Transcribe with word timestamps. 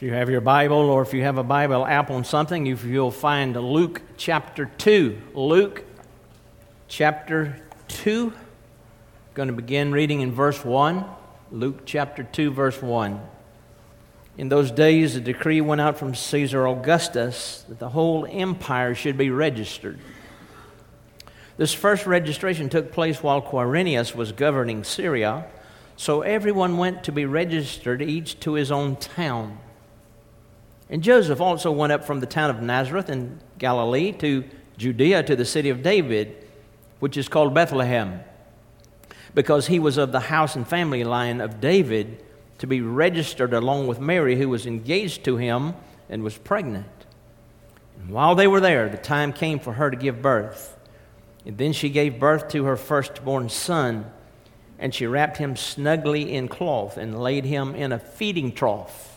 If 0.00 0.04
you 0.04 0.14
have 0.14 0.30
your 0.30 0.40
Bible 0.40 0.78
or 0.78 1.02
if 1.02 1.12
you 1.12 1.24
have 1.24 1.36
a 1.36 1.42
Bible 1.42 1.86
app 1.86 2.10
on 2.10 2.24
something, 2.24 2.64
you'll 2.64 3.10
find 3.10 3.54
Luke 3.54 4.00
chapter 4.16 4.64
2. 4.78 5.20
Luke 5.34 5.84
chapter 6.88 7.60
2. 7.88 8.32
Going 9.34 9.48
to 9.48 9.52
begin 9.52 9.92
reading 9.92 10.22
in 10.22 10.32
verse 10.32 10.64
1. 10.64 11.04
Luke 11.52 11.82
chapter 11.84 12.22
2, 12.22 12.50
verse 12.50 12.80
1. 12.80 13.20
In 14.38 14.48
those 14.48 14.70
days, 14.70 15.16
a 15.16 15.20
decree 15.20 15.60
went 15.60 15.82
out 15.82 15.98
from 15.98 16.14
Caesar 16.14 16.66
Augustus 16.66 17.66
that 17.68 17.78
the 17.78 17.90
whole 17.90 18.26
empire 18.30 18.94
should 18.94 19.18
be 19.18 19.28
registered. 19.28 19.98
This 21.58 21.74
first 21.74 22.06
registration 22.06 22.70
took 22.70 22.90
place 22.90 23.22
while 23.22 23.42
Quirinius 23.42 24.14
was 24.14 24.32
governing 24.32 24.82
Syria, 24.82 25.44
so 25.98 26.22
everyone 26.22 26.78
went 26.78 27.04
to 27.04 27.12
be 27.12 27.26
registered, 27.26 28.00
each 28.00 28.40
to 28.40 28.54
his 28.54 28.72
own 28.72 28.96
town. 28.96 29.58
And 30.90 31.04
Joseph 31.04 31.40
also 31.40 31.70
went 31.70 31.92
up 31.92 32.04
from 32.04 32.18
the 32.18 32.26
town 32.26 32.50
of 32.50 32.60
Nazareth 32.60 33.08
in 33.08 33.40
Galilee 33.58 34.10
to 34.14 34.44
Judea 34.76 35.22
to 35.22 35.36
the 35.36 35.44
city 35.44 35.70
of 35.70 35.84
David, 35.84 36.44
which 36.98 37.16
is 37.16 37.28
called 37.28 37.54
Bethlehem, 37.54 38.20
because 39.32 39.68
he 39.68 39.78
was 39.78 39.96
of 39.96 40.10
the 40.10 40.20
house 40.20 40.56
and 40.56 40.66
family 40.66 41.04
line 41.04 41.40
of 41.40 41.60
David 41.60 42.24
to 42.58 42.66
be 42.66 42.80
registered 42.80 43.54
along 43.54 43.86
with 43.86 44.00
Mary, 44.00 44.36
who 44.36 44.48
was 44.48 44.66
engaged 44.66 45.24
to 45.24 45.36
him 45.36 45.74
and 46.08 46.24
was 46.24 46.36
pregnant. 46.36 46.86
And 48.00 48.10
while 48.10 48.34
they 48.34 48.48
were 48.48 48.60
there, 48.60 48.88
the 48.88 48.96
time 48.96 49.32
came 49.32 49.60
for 49.60 49.74
her 49.74 49.92
to 49.92 49.96
give 49.96 50.20
birth. 50.20 50.76
And 51.46 51.56
then 51.56 51.72
she 51.72 51.88
gave 51.88 52.18
birth 52.18 52.48
to 52.48 52.64
her 52.64 52.76
firstborn 52.76 53.48
son, 53.48 54.10
and 54.76 54.92
she 54.92 55.06
wrapped 55.06 55.36
him 55.36 55.54
snugly 55.54 56.34
in 56.34 56.48
cloth 56.48 56.96
and 56.96 57.20
laid 57.20 57.44
him 57.44 57.76
in 57.76 57.92
a 57.92 57.98
feeding 57.98 58.50
trough 58.52 59.09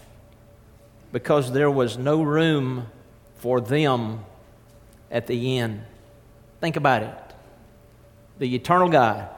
because 1.14 1.52
there 1.52 1.70
was 1.70 1.96
no 1.96 2.24
room 2.24 2.88
for 3.36 3.62
them 3.62 4.26
at 5.12 5.28
the 5.28 5.60
end. 5.60 5.84
Think 6.60 6.76
about 6.76 7.04
it. 7.04 7.18
The 8.40 8.56
eternal 8.56 8.90
God, 8.90 9.30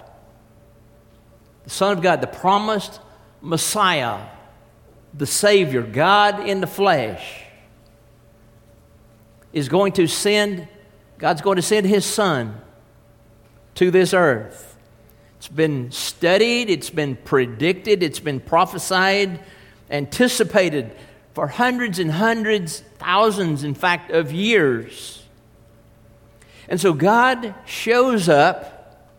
the 1.66 1.70
Son 1.70 1.96
of 1.96 2.02
God, 2.02 2.22
the 2.22 2.28
promised 2.28 3.02
Messiah, 3.42 4.22
the 5.14 5.26
Savior, 5.28 5.82
God 5.82 6.48
in 6.48 6.62
the 6.62 6.68
flesh, 6.68 7.44
is 9.52 9.68
going 9.68 9.92
to 9.94 10.08
send, 10.08 10.68
God's 11.18 11.42
going 11.42 11.58
to 11.58 11.62
send 11.62 11.86
His 11.86 12.06
Son 12.06 12.62
to 13.76 13.92
this 13.92 14.14
earth. 14.14 14.78
It's 15.38 15.50
been 15.50 15.92
studied, 15.92 16.70
it's 16.70 16.90
been 16.90 17.18
predicted, 17.18 18.02
it's 18.02 18.22
been 18.22 18.40
prophesied, 18.40 19.42
anticipated 19.92 20.96
for 21.36 21.48
hundreds 21.48 22.00
and 22.00 22.10
hundreds, 22.10 22.80
thousands, 22.98 23.66
in 23.66 23.76
fact, 23.76 24.10
of 24.10 24.32
years. 24.32 25.22
And 26.70 26.80
so 26.80 26.94
God 26.94 27.54
shows 27.66 28.30
up, 28.30 29.12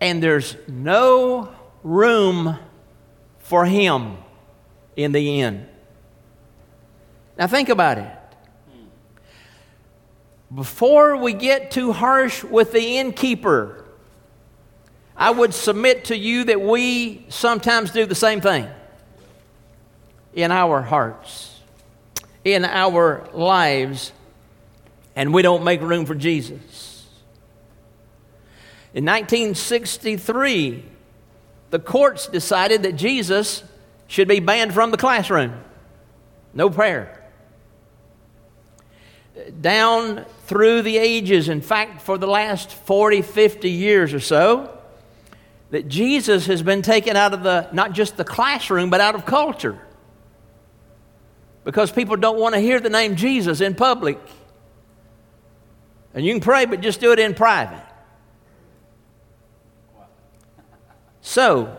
and 0.00 0.22
there's 0.22 0.56
no 0.66 1.54
room 1.82 2.58
for 3.40 3.66
him 3.66 4.16
in 4.96 5.12
the 5.12 5.40
inn. 5.40 5.68
Now, 7.36 7.46
think 7.46 7.68
about 7.68 7.98
it. 7.98 8.10
Before 10.52 11.14
we 11.18 11.34
get 11.34 11.70
too 11.70 11.92
harsh 11.92 12.42
with 12.42 12.72
the 12.72 12.96
innkeeper, 12.96 13.84
I 15.14 15.30
would 15.30 15.52
submit 15.52 16.06
to 16.06 16.16
you 16.16 16.44
that 16.44 16.62
we 16.62 17.26
sometimes 17.28 17.90
do 17.90 18.06
the 18.06 18.14
same 18.14 18.40
thing 18.40 18.66
in 20.34 20.50
our 20.50 20.82
hearts, 20.82 21.60
in 22.44 22.64
our 22.64 23.28
lives, 23.32 24.12
and 25.14 25.34
we 25.34 25.42
don't 25.42 25.64
make 25.64 25.80
room 25.80 26.06
for 26.06 26.14
Jesus. 26.14 27.06
In 28.94 29.04
1963, 29.04 30.84
the 31.70 31.78
courts 31.78 32.26
decided 32.26 32.82
that 32.82 32.96
Jesus 32.96 33.62
should 34.06 34.28
be 34.28 34.40
banned 34.40 34.74
from 34.74 34.90
the 34.90 34.96
classroom. 34.96 35.54
No 36.52 36.68
prayer. 36.68 37.18
Down 39.60 40.26
through 40.44 40.82
the 40.82 40.98
ages, 40.98 41.48
in 41.48 41.62
fact, 41.62 42.02
for 42.02 42.18
the 42.18 42.26
last 42.26 42.70
40, 42.72 43.22
50 43.22 43.70
years 43.70 44.12
or 44.12 44.20
so, 44.20 44.78
that 45.70 45.88
Jesus 45.88 46.46
has 46.46 46.62
been 46.62 46.82
taken 46.82 47.16
out 47.16 47.32
of 47.32 47.42
the, 47.42 47.68
not 47.72 47.92
just 47.92 48.18
the 48.18 48.24
classroom, 48.24 48.90
but 48.90 49.00
out 49.00 49.14
of 49.14 49.24
culture 49.24 49.78
because 51.64 51.92
people 51.92 52.16
don't 52.16 52.38
want 52.38 52.54
to 52.54 52.60
hear 52.60 52.80
the 52.80 52.90
name 52.90 53.16
Jesus 53.16 53.60
in 53.60 53.74
public. 53.74 54.18
And 56.14 56.24
you 56.24 56.32
can 56.32 56.40
pray, 56.40 56.66
but 56.66 56.80
just 56.80 57.00
do 57.00 57.12
it 57.12 57.18
in 57.18 57.34
private. 57.34 57.86
So, 61.20 61.76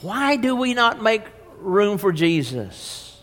why 0.00 0.36
do 0.36 0.56
we 0.56 0.74
not 0.74 1.02
make 1.02 1.22
room 1.58 1.98
for 1.98 2.10
Jesus? 2.10 3.20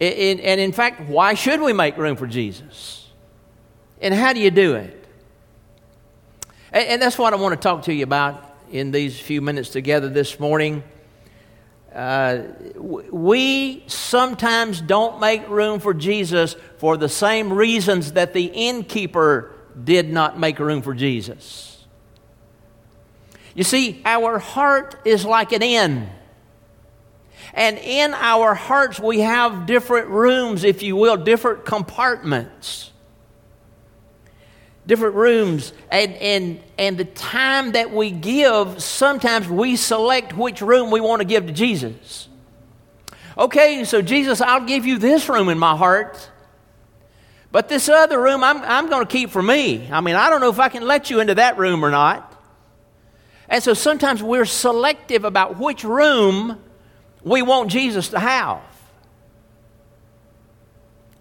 And 0.00 0.60
in 0.60 0.72
fact, 0.72 1.08
why 1.08 1.34
should 1.34 1.60
we 1.60 1.72
make 1.72 1.96
room 1.96 2.16
for 2.16 2.26
Jesus? 2.26 3.08
And 4.00 4.12
how 4.12 4.32
do 4.32 4.40
you 4.40 4.50
do 4.50 4.74
it? 4.74 5.06
And 6.72 7.00
that's 7.00 7.16
what 7.16 7.32
I 7.32 7.36
want 7.36 7.54
to 7.54 7.60
talk 7.60 7.84
to 7.84 7.94
you 7.94 8.02
about 8.02 8.52
in 8.70 8.90
these 8.90 9.18
few 9.18 9.40
minutes 9.40 9.70
together 9.70 10.08
this 10.08 10.38
morning. 10.38 10.82
Uh, 11.94 12.42
we 12.74 13.84
sometimes 13.86 14.80
don't 14.80 15.20
make 15.20 15.48
room 15.48 15.78
for 15.78 15.94
Jesus 15.94 16.56
for 16.78 16.96
the 16.96 17.08
same 17.08 17.52
reasons 17.52 18.12
that 18.12 18.32
the 18.32 18.46
innkeeper 18.46 19.54
did 19.82 20.12
not 20.12 20.38
make 20.38 20.58
room 20.58 20.82
for 20.82 20.92
Jesus. 20.92 21.84
You 23.54 23.62
see, 23.62 24.02
our 24.04 24.40
heart 24.40 24.96
is 25.04 25.24
like 25.24 25.52
an 25.52 25.62
inn. 25.62 26.08
And 27.52 27.78
in 27.78 28.12
our 28.14 28.54
hearts, 28.54 28.98
we 28.98 29.20
have 29.20 29.66
different 29.66 30.08
rooms, 30.08 30.64
if 30.64 30.82
you 30.82 30.96
will, 30.96 31.16
different 31.16 31.64
compartments 31.64 32.90
different 34.86 35.14
rooms 35.14 35.72
and, 35.90 36.12
and, 36.14 36.60
and 36.78 36.98
the 36.98 37.04
time 37.04 37.72
that 37.72 37.90
we 37.90 38.10
give 38.10 38.82
sometimes 38.82 39.48
we 39.48 39.76
select 39.76 40.36
which 40.36 40.60
room 40.60 40.90
we 40.90 41.00
want 41.00 41.20
to 41.20 41.24
give 41.26 41.46
to 41.46 41.52
jesus. 41.52 42.28
Okay 43.36 43.84
so 43.84 44.02
jesus 44.02 44.40
i'll 44.40 44.66
give 44.66 44.84
you 44.84 44.98
this 44.98 45.28
room 45.28 45.48
in 45.48 45.58
my 45.58 45.76
heart 45.76 46.30
but 47.50 47.68
this 47.68 47.88
other 47.88 48.20
room 48.20 48.44
i'm, 48.44 48.58
I'm 48.58 48.88
going 48.88 49.06
to 49.06 49.10
keep 49.10 49.30
for 49.30 49.42
me. 49.42 49.88
I 49.90 50.00
mean 50.00 50.16
i 50.16 50.28
don't 50.28 50.40
know 50.40 50.50
if 50.50 50.58
i 50.58 50.68
can 50.68 50.86
let 50.86 51.10
you 51.10 51.20
into 51.20 51.36
that 51.36 51.58
room 51.58 51.84
or 51.84 51.90
not. 51.90 52.30
And 53.48 53.62
so 53.62 53.74
sometimes 53.74 54.22
we're 54.22 54.46
selective 54.46 55.24
about 55.24 55.58
which 55.58 55.84
room 55.84 56.60
we 57.22 57.40
want 57.42 57.70
jesus 57.70 58.08
to 58.10 58.18
have. 58.18 58.60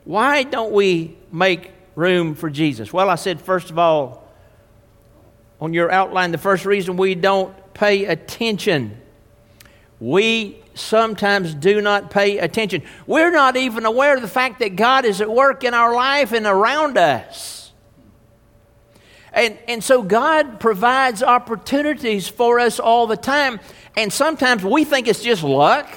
Why 0.04 0.44
don't 0.44 0.74
we 0.74 1.16
make 1.32 1.73
room 1.96 2.36
for 2.36 2.50
Jesus? 2.50 2.92
Well, 2.92 3.10
I 3.10 3.16
said, 3.16 3.42
first 3.42 3.70
of 3.70 3.80
all, 3.80 4.28
on 5.60 5.74
your 5.74 5.92
outline, 5.92 6.32
the 6.32 6.38
first 6.38 6.66
reason 6.66 6.98
we 6.98 7.16
don't 7.16 7.56
pay 7.74 8.06
attention. 8.06 8.98
We 10.00 10.62
sometimes 10.74 11.54
do 11.54 11.82
not 11.82 12.10
pay 12.12 12.40
attention. 12.40 12.84
We're 13.08 13.32
not 13.32 13.56
even 13.56 13.86
aware 13.86 14.16
of 14.16 14.22
the 14.22 14.28
fact 14.28 14.60
that 14.60 14.76
God 14.76 15.06
is 15.06 15.22
at 15.22 15.30
work 15.30 15.64
in 15.64 15.74
our 15.74 15.96
life 15.96 16.32
and 16.32 16.46
around 16.46 16.98
us. 16.98 17.72
And, 19.32 19.58
and 19.68 19.84
so 19.84 20.04
God 20.04 20.60
provides 20.60 21.24
opportunities 21.24 22.28
for 22.28 22.60
us 22.60 22.80
all 22.80 23.08
the 23.08 23.18
time. 23.18 23.60
And 23.98 24.14
sometimes 24.14 24.64
we 24.64 24.84
think 24.84 25.08
it's 25.08 25.24
just 25.24 25.44
luck. 25.44 25.88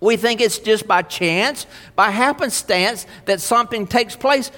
We 0.00 0.16
think 0.16 0.40
it's 0.40 0.58
just 0.58 0.86
by 0.86 1.02
chance, 1.02 1.66
by 1.94 2.10
happenstance, 2.10 3.06
that 3.26 3.42
something 3.42 3.86
takes 3.86 4.16
place. 4.16 4.50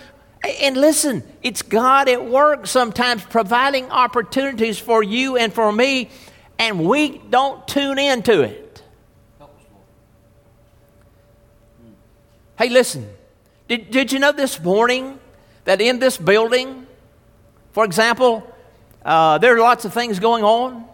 And 0.44 0.76
listen, 0.76 1.22
it's 1.42 1.62
God 1.62 2.08
at 2.08 2.24
work 2.24 2.66
sometimes 2.66 3.22
providing 3.22 3.90
opportunities 3.90 4.78
for 4.78 5.02
you 5.02 5.36
and 5.36 5.52
for 5.52 5.70
me, 5.72 6.10
and 6.58 6.84
we 6.84 7.18
don't 7.18 7.66
tune 7.68 7.98
into 7.98 8.42
it. 8.42 8.82
Hey, 12.58 12.68
listen, 12.68 13.08
did, 13.68 13.90
did 13.90 14.12
you 14.12 14.18
know 14.18 14.32
this 14.32 14.60
morning 14.60 15.18
that 15.64 15.80
in 15.80 15.98
this 15.98 16.16
building, 16.16 16.86
for 17.72 17.84
example, 17.84 18.46
uh, 19.04 19.38
there 19.38 19.56
are 19.56 19.60
lots 19.60 19.84
of 19.84 19.92
things 19.92 20.18
going 20.18 20.44
on? 20.44 20.84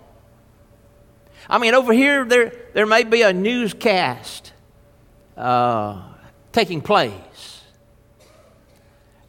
I 1.48 1.58
mean, 1.58 1.74
over 1.74 1.92
here, 1.92 2.24
there, 2.24 2.52
there 2.74 2.86
may 2.86 3.04
be 3.04 3.22
a 3.22 3.32
newscast 3.32 4.52
uh, 5.36 6.02
taking 6.52 6.82
place. 6.82 7.12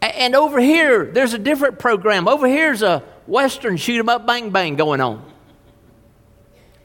And 0.01 0.35
over 0.35 0.59
here, 0.59 1.05
there's 1.05 1.33
a 1.33 1.39
different 1.39 1.77
program. 1.77 2.27
Over 2.27 2.47
here's 2.47 2.81
a 2.81 3.03
Western 3.27 3.77
shoot 3.77 3.99
'em 3.99 4.09
up, 4.09 4.25
bang, 4.25 4.49
bang 4.49 4.75
going 4.75 5.01
on. 5.01 5.25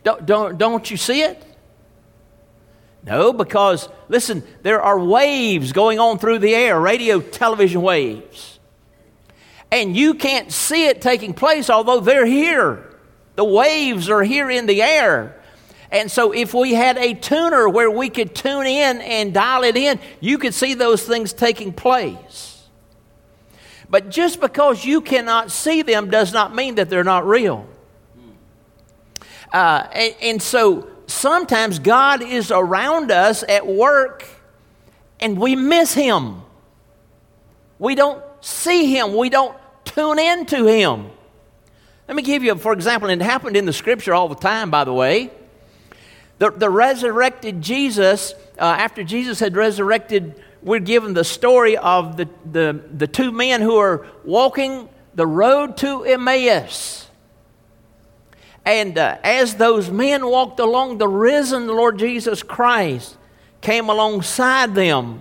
Don't, 0.03 0.27
don't, 0.27 0.59
don't 0.59 0.91
you 0.91 0.97
see 0.97 1.23
it? 1.23 1.43
No, 3.05 3.33
because, 3.33 3.89
listen, 4.09 4.43
there 4.63 4.83
are 4.83 4.99
waves 4.99 5.73
going 5.73 5.99
on 5.99 6.19
through 6.19 6.39
the 6.39 6.55
air, 6.55 6.81
radio, 6.81 7.21
television 7.21 7.83
waves. 7.83 8.59
And 9.71 9.97
you 9.97 10.15
can't 10.15 10.51
see 10.51 10.87
it 10.87 11.03
taking 11.03 11.35
place, 11.35 11.69
although 11.69 12.01
they're 12.01 12.27
here. 12.27 12.91
The 13.37 13.45
waves 13.45 14.09
are 14.09 14.23
here 14.23 14.51
in 14.51 14.67
the 14.67 14.83
air. 14.83 15.41
And 15.91 16.11
so, 16.11 16.33
if 16.33 16.55
we 16.55 16.75
had 16.75 16.97
a 16.97 17.15
tuner 17.15 17.69
where 17.69 17.91
we 17.91 18.09
could 18.09 18.35
tune 18.35 18.67
in 18.67 19.01
and 19.01 19.35
dial 19.35 19.65
it 19.65 19.77
in, 19.77 20.01
you 20.21 20.39
could 20.39 20.55
see 20.55 20.75
those 20.75 21.03
things 21.03 21.33
taking 21.33 21.73
place. 21.73 22.54
But 23.95 24.11
just 24.11 24.41
because 24.41 24.85
you 24.85 25.01
cannot 25.01 25.53
see 25.53 25.83
them 25.83 26.11
does 26.11 26.33
not 26.33 26.53
mean 26.53 26.75
that 26.75 26.91
they're 26.91 27.05
not 27.05 27.25
real. 27.25 27.65
Uh, 29.53 29.87
and, 29.93 30.15
and 30.21 30.43
so, 30.43 30.89
sometimes 31.07 31.79
God 31.79 32.21
is 32.21 32.51
around 32.51 33.13
us 33.13 33.45
at 33.49 33.69
work 33.69 34.27
and 35.21 35.39
we 35.39 35.55
miss 35.55 35.95
Him. 35.95 36.43
We 37.79 37.95
don't 37.95 38.21
see 38.41 38.93
Him, 38.93 39.15
we 39.15 39.29
don't 39.31 39.57
tune 39.85 40.19
into 40.19 40.67
Him. 40.67 41.07
Let 42.09 42.17
me 42.17 42.25
give 42.25 42.43
you, 42.43 42.57
for 42.57 42.73
example, 42.73 43.11
and 43.11 43.23
it 43.23 43.25
happened 43.25 43.57
in 43.57 43.65
the 43.65 43.73
scripture 43.73 44.13
all 44.13 44.29
the 44.29 44.35
time, 44.35 44.73
by 44.73 44.83
the 44.83 44.93
way. 44.93 45.31
The, 46.39 46.51
the 46.51 46.69
resurrected 46.69 47.63
Jesus, 47.63 48.35
uh, 48.59 48.65
after 48.65 49.05
Jesus 49.05 49.39
had 49.39 49.55
resurrected, 49.55 50.35
we're 50.65 50.81
given 50.81 51.13
the 51.13 51.25
story 51.25 51.77
of 51.77 52.17
the, 52.17 52.29
the, 52.51 52.83
the 52.91 53.07
two 53.07 53.31
men 53.31 53.61
who 53.61 53.77
are 53.77 54.07
walking 54.25 54.89
the 55.15 55.27
road 55.27 55.77
to 55.77 56.05
Emmaus. 56.05 57.07
And 58.65 58.97
uh, 58.97 59.19
as 59.23 59.57
those 59.57 59.91
men 59.91 60.27
walked 60.27 60.59
along, 60.59 60.97
the 60.97 61.07
risen 61.07 61.67
Lord 61.67 61.99
Jesus 61.99 62.43
Christ 62.43 63.19
came 63.61 63.91
alongside 63.91 64.75
them. 64.75 65.21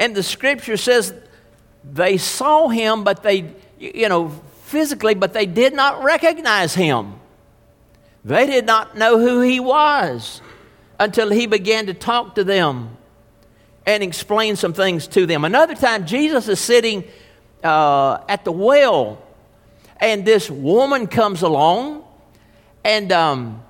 And 0.00 0.16
the 0.16 0.24
scripture 0.24 0.76
says 0.76 1.14
they 1.84 2.18
saw 2.18 2.68
him, 2.68 3.04
but 3.04 3.22
they, 3.22 3.54
you 3.78 4.08
know, 4.08 4.30
physically, 4.64 5.14
but 5.14 5.32
they 5.32 5.46
did 5.46 5.74
not 5.74 6.02
recognize 6.02 6.74
him. 6.74 7.14
They 8.24 8.46
did 8.46 8.66
not 8.66 8.96
know 8.96 9.18
who 9.18 9.42
he 9.42 9.60
was 9.60 10.40
until 10.98 11.30
he 11.30 11.46
began 11.46 11.86
to 11.86 11.94
talk 11.94 12.34
to 12.34 12.42
them 12.42 12.96
and 13.86 14.02
explain 14.02 14.56
some 14.56 14.72
things 14.72 15.06
to 15.08 15.26
them. 15.26 15.44
Another 15.44 15.74
time, 15.74 16.06
Jesus 16.06 16.48
is 16.48 16.60
sitting 16.60 17.04
uh, 17.64 18.18
at 18.28 18.44
the 18.44 18.52
well, 18.52 19.22
and 20.00 20.24
this 20.24 20.50
woman 20.50 21.06
comes 21.06 21.42
along, 21.42 22.04
and 22.84 23.12
um, 23.12 23.62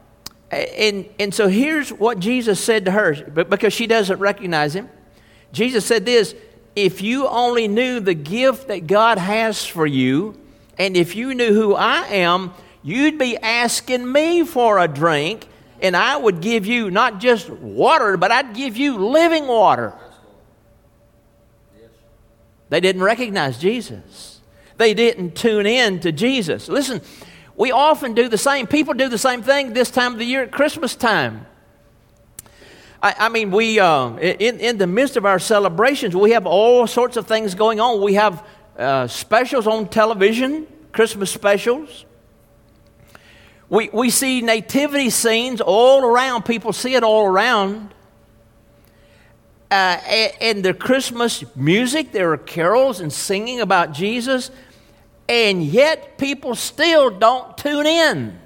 and 0.51 1.07
and 1.19 1.35
so 1.35 1.49
here's 1.49 1.91
what 1.91 2.19
Jesus 2.19 2.63
said 2.63 2.87
to 2.87 2.91
her, 2.91 3.15
but 3.31 3.49
because 3.49 3.73
she 3.73 3.87
doesn't 3.87 4.19
recognize 4.19 4.75
him, 4.75 4.89
Jesus 5.53 5.85
said 5.85 6.05
this: 6.05 6.35
If 6.77 7.03
you 7.03 7.27
only 7.29 7.69
knew 7.69 8.01
the 8.01 8.15
gift 8.15 8.69
that 8.69 8.87
God 8.87 9.19
has 9.19 9.65
for 9.65 9.87
you, 9.87 10.39
and 10.79 10.97
if 10.97 11.17
you 11.17 11.35
knew 11.35 11.55
who 11.55 11.75
I 11.75 12.07
am, 12.09 12.53
you'd 12.83 13.19
be 13.19 13.37
asking 13.37 14.11
me 14.11 14.45
for 14.45 14.79
a 14.79 14.89
drink, 14.89 15.47
and 15.81 15.97
I 15.97 16.17
would 16.17 16.41
give 16.41 16.67
you 16.67 16.91
not 16.91 17.19
just 17.19 17.49
water, 17.51 18.17
but 18.17 18.31
I'd 18.31 18.55
give 18.55 18.77
you 18.77 18.99
living 18.99 19.47
water. 19.47 19.95
They 22.73 22.81
didn't 22.81 23.03
recognize 23.03 23.59
Jesus. 23.59 24.41
They 24.79 24.95
didn't 24.95 25.37
tune 25.37 25.67
in 25.67 26.01
to 26.01 26.11
Jesus. 26.11 26.71
Listen, 26.71 27.03
we 27.55 27.71
often 27.71 28.15
do 28.15 28.31
the 28.31 28.39
same. 28.39 28.67
People 28.67 28.95
do 28.95 29.11
the 29.11 29.19
same 29.19 29.43
thing 29.43 29.75
this 29.75 29.91
time 29.91 30.15
of 30.15 30.19
the 30.19 30.25
year 30.25 30.43
at 30.45 30.53
Christmas 30.53 30.97
time. 30.97 31.45
I, 33.03 33.15
I 33.19 33.29
mean, 33.29 33.51
we 33.51 33.79
uh, 33.79 34.17
in, 34.17 34.59
in 34.59 34.79
the 34.79 34.87
midst 34.87 35.19
of 35.19 35.27
our 35.27 35.39
celebrations, 35.39 36.17
we 36.17 36.31
have 36.31 36.47
all 36.47 36.87
sorts 36.87 37.19
of 37.19 37.27
things 37.27 37.55
going 37.55 37.79
on. 37.79 38.01
We 38.01 38.15
have 38.15 38.43
uh, 38.79 39.07
specials 39.07 39.67
on 39.67 39.89
television, 39.89 40.67
Christmas 40.93 41.31
specials. 41.31 42.07
We, 43.69 43.91
we 43.91 44.09
see 44.09 44.41
nativity 44.41 45.11
scenes 45.11 45.61
all 45.61 46.07
around. 46.07 46.47
People 46.47 46.73
see 46.73 46.95
it 46.95 47.03
all 47.03 47.27
around 47.27 47.93
uh, 49.73 49.99
in 50.39 50.61
the 50.61 50.75
Christmas 50.75 51.43
music, 51.57 52.13
there 52.13 52.31
are 52.33 52.37
carols 52.37 53.01
and 53.01 53.11
singing 53.11 53.61
about 53.61 53.93
Jesus, 53.93 54.51
and 55.31 55.65
yet 55.65 56.19
people 56.19 56.55
still 56.55 57.09
don't 57.09 57.57
tune 57.57 57.87
in 57.87 58.39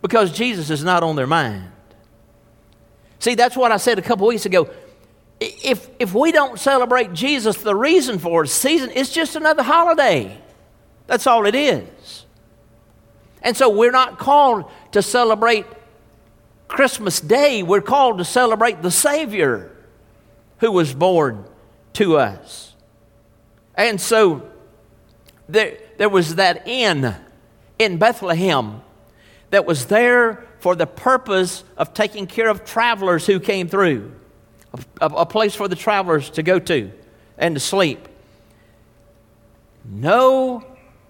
because 0.00 0.30
Jesus 0.30 0.70
is 0.70 0.84
not 0.84 1.02
on 1.02 1.16
their 1.16 1.26
mind. 1.26 1.72
See, 3.18 3.34
that's 3.34 3.56
what 3.56 3.72
I 3.72 3.78
said 3.78 3.98
a 3.98 4.02
couple 4.02 4.28
weeks 4.28 4.46
ago. 4.46 4.70
If, 5.40 5.88
if 5.98 6.14
we 6.14 6.30
don't 6.30 6.56
celebrate 6.56 7.12
Jesus, 7.12 7.56
the 7.56 7.74
reason 7.74 8.20
for 8.20 8.44
it, 8.44 8.48
season, 8.48 8.92
it's 8.94 9.12
just 9.12 9.34
another 9.34 9.64
holiday. 9.64 10.40
That's 11.08 11.26
all 11.26 11.46
it 11.46 11.56
is. 11.56 12.26
And 13.42 13.56
so 13.56 13.70
we're 13.70 13.90
not 13.90 14.20
called 14.20 14.70
to 14.92 15.02
celebrate 15.02 15.66
Christmas 16.68 17.20
Day, 17.20 17.62
we're 17.62 17.80
called 17.80 18.18
to 18.18 18.24
celebrate 18.24 18.82
the 18.82 18.90
Savior 18.90 19.74
who 20.58 20.70
was 20.70 20.94
born 20.94 21.44
to 21.94 22.18
us. 22.18 22.74
And 23.74 24.00
so 24.00 24.48
there, 25.48 25.78
there 25.96 26.08
was 26.08 26.36
that 26.36 26.68
inn 26.68 27.14
in 27.78 27.96
Bethlehem 27.96 28.82
that 29.50 29.64
was 29.64 29.86
there 29.86 30.46
for 30.60 30.76
the 30.76 30.86
purpose 30.86 31.64
of 31.76 31.94
taking 31.94 32.26
care 32.26 32.48
of 32.48 32.64
travelers 32.64 33.26
who 33.26 33.40
came 33.40 33.68
through, 33.68 34.12
a, 35.00 35.06
a 35.06 35.26
place 35.26 35.54
for 35.54 35.68
the 35.68 35.76
travelers 35.76 36.30
to 36.30 36.42
go 36.42 36.58
to 36.58 36.90
and 37.38 37.54
to 37.54 37.60
sleep. 37.60 38.08
No 39.84 40.64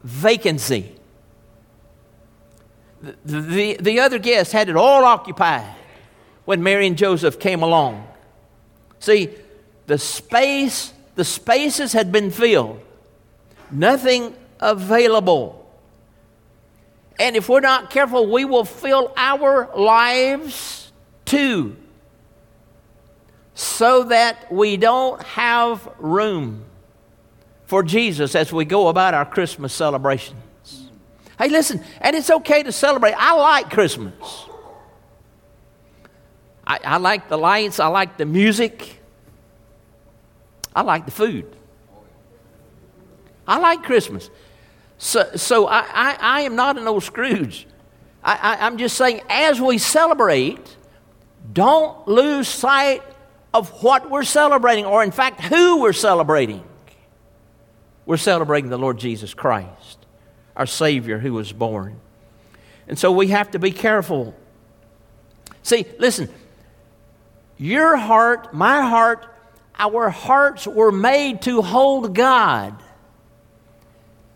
vacancy 0.05 0.98
the, 3.03 3.41
the, 3.41 3.77
the 3.81 4.01
other 4.01 4.19
guests 4.19 4.53
had 4.53 4.69
it 4.69 4.77
all 4.77 5.05
occupied 5.05 5.75
when 6.45 6.63
Mary 6.63 6.87
and 6.87 6.97
Joseph 6.97 7.39
came 7.39 7.63
along. 7.63 8.07
See, 9.01 9.31
the 9.87 9.99
space, 9.99 10.93
the 11.15 11.25
spaces 11.25 11.93
had 11.93 12.11
been 12.11 12.31
filled, 12.31 12.81
nothing 13.71 14.35
available. 14.61 15.55
And 17.19 17.37
if 17.37 17.49
we're 17.49 17.61
not 17.61 17.91
careful, 17.91 18.31
we 18.31 18.45
will 18.45 18.65
fill 18.65 19.13
our 19.17 19.71
lives 19.77 20.93
too, 21.25 21.77
so 23.55 24.05
that 24.05 24.53
we 24.53 24.77
don't 24.77 25.23
have 25.23 25.89
room 25.99 26.65
for 27.67 27.83
Jesus 27.83 28.35
as 28.35 28.53
we 28.53 28.65
go 28.65 28.89
about 28.89 29.15
our 29.15 29.27
Christmas 29.27 29.75
celebration. 29.75 30.37
Hey, 31.39 31.49
listen, 31.49 31.83
and 32.01 32.17
it's 32.17 32.31
okay 32.31 32.65
to 32.65 32.73
celebrate. 32.73 33.15
I 33.17 33.35
like 33.35 33.71
Christmas. 33.71 34.13
I, 36.67 36.81
I 36.85 36.97
like 36.99 37.29
the 37.29 37.39
lights, 37.39 37.79
I 37.79 37.87
like 37.87 38.19
the 38.19 38.27
music, 38.27 39.01
I 40.75 40.83
like 40.83 41.07
the 41.07 41.13
food. 41.13 41.47
I 43.47 43.59
like 43.59 43.85
Christmas. 43.85 44.29
So, 44.99 45.31
so 45.37 45.67
I, 45.67 45.81
I, 45.81 46.17
I 46.21 46.41
am 46.43 46.57
not 46.57 46.77
an 46.77 46.87
old 46.87 47.05
Scrooge. 47.05 47.67
I, 48.23 48.35
I, 48.35 48.67
I'm 48.67 48.77
just 48.77 48.97
saying, 48.97 49.23
as 49.31 49.61
we 49.61 49.79
celebrate, 49.79 50.77
don't 51.51 52.07
lose 52.07 52.49
sight 52.49 53.03
of 53.55 53.71
what 53.83 54.11
we're 54.11 54.25
celebrating, 54.25 54.85
or 54.85 55.03
in 55.03 55.13
fact, 55.13 55.41
who 55.41 55.81
we're 55.81 55.95
celebrating. 55.95 56.63
We're 58.05 58.19
celebrating 58.19 58.69
the 58.69 58.79
Lord 58.79 58.99
Jesus 58.99 59.33
Christ 59.33 59.98
our 60.59 60.67
Savior 60.67 61.19
who 61.19 61.33
was 61.33 61.53
born. 61.53 61.99
And 62.89 62.99
so 62.99 63.13
we 63.13 63.29
have 63.29 63.53
to 63.53 63.59
be 63.59 63.71
careful. 63.71 64.35
See, 65.63 65.87
listen, 65.99 66.29
your 67.57 67.97
heart, 67.97 68.53
my 68.53 68.83
heart, 68.83 69.27
our 69.79 70.11
hearts 70.11 70.67
were 70.67 70.93
made 70.93 71.43
to 71.43 71.63
hold 71.63 72.15
God. 72.15 72.75